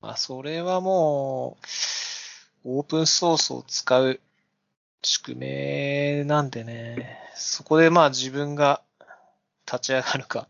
[0.00, 1.56] まあ、それはも
[2.64, 4.20] う、オープンソースを使う
[5.08, 8.82] 宿命なんでね、そこでまあ自分が
[9.64, 10.48] 立ち上がるか、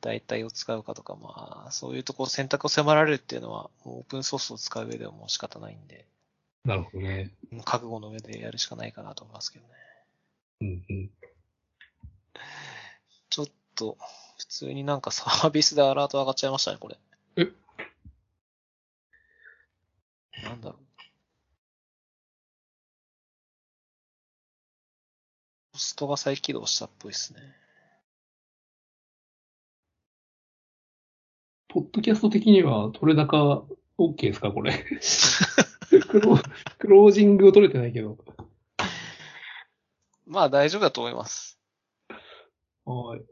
[0.00, 6.06] 代替を使うかとか、まあ、そういうとこ選択を迫られるっていうのは、オープンソースを使う上ではもう仕方ないんで、
[6.64, 7.30] なるほどね。
[7.64, 9.74] 覚悟の上でやるしかないかなと思いますけどね。
[10.62, 11.10] うんうん。
[13.30, 13.46] ちょっ
[13.76, 13.96] と、
[14.38, 16.98] 普通になんかサービスでアラート上がっちゃいましたね、これ。
[17.36, 17.46] え？
[20.42, 20.91] なんだろう。
[25.82, 27.40] ストが再起動したっぽいですね。
[31.68, 33.66] ポッドキャスト的には取れ高
[33.98, 34.72] OK ですかこれ？
[36.08, 36.38] クロ
[36.78, 38.18] クロージングを取れてないけど。
[40.26, 41.58] まあ大丈夫だと思います。
[42.84, 43.22] はい。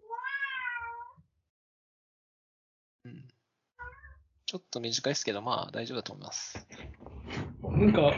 [3.05, 3.29] うん。
[4.47, 6.67] ちょっと短いですけど、まあ大丈夫だと思います。
[7.63, 8.13] なんか、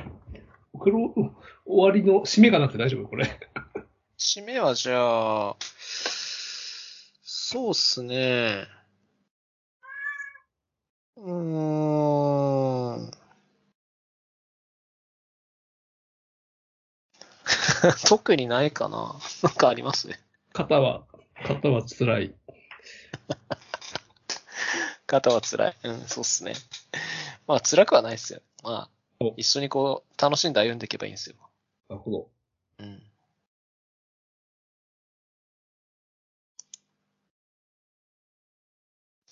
[0.80, 1.12] クロ
[1.64, 3.26] 終わりの締めがなって大丈夫これ。
[4.24, 5.56] 締めはじゃあ、
[7.22, 8.68] そうっすね。
[11.16, 13.10] うーん。
[18.08, 19.18] 特にないかな。
[19.42, 20.08] なんかあります？
[20.52, 21.04] 肩は、
[21.44, 22.34] 肩は辛い。
[25.08, 25.76] 方は辛い？
[25.82, 26.54] うん、そうっすね。
[27.48, 28.40] まあ辛くはないっすよ。
[28.62, 31.34] まあお、一緒にこう、楽しんで歩んでいけばいいんですよ。
[31.88, 32.30] なるほど。
[32.78, 33.11] うん。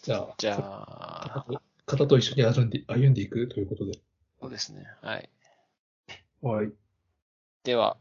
[0.02, 1.46] じゃあ、じゃあ、
[1.86, 3.92] 肩と一緒に歩んで歩んでいくということで。
[4.40, 4.86] そうですね。
[5.02, 5.28] はい。
[6.42, 6.72] はい。
[7.64, 7.96] では、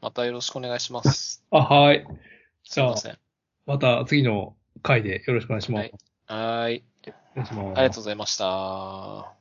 [0.00, 1.44] またよろしくお願いします。
[1.50, 2.06] あ、はい。
[2.64, 3.18] じゃあま、せん。
[3.66, 5.82] また次の回でよろしくお願いします。
[5.82, 5.92] はい
[6.26, 6.84] はーい。
[7.32, 7.78] お願いします。
[7.78, 9.37] ありがとうございました。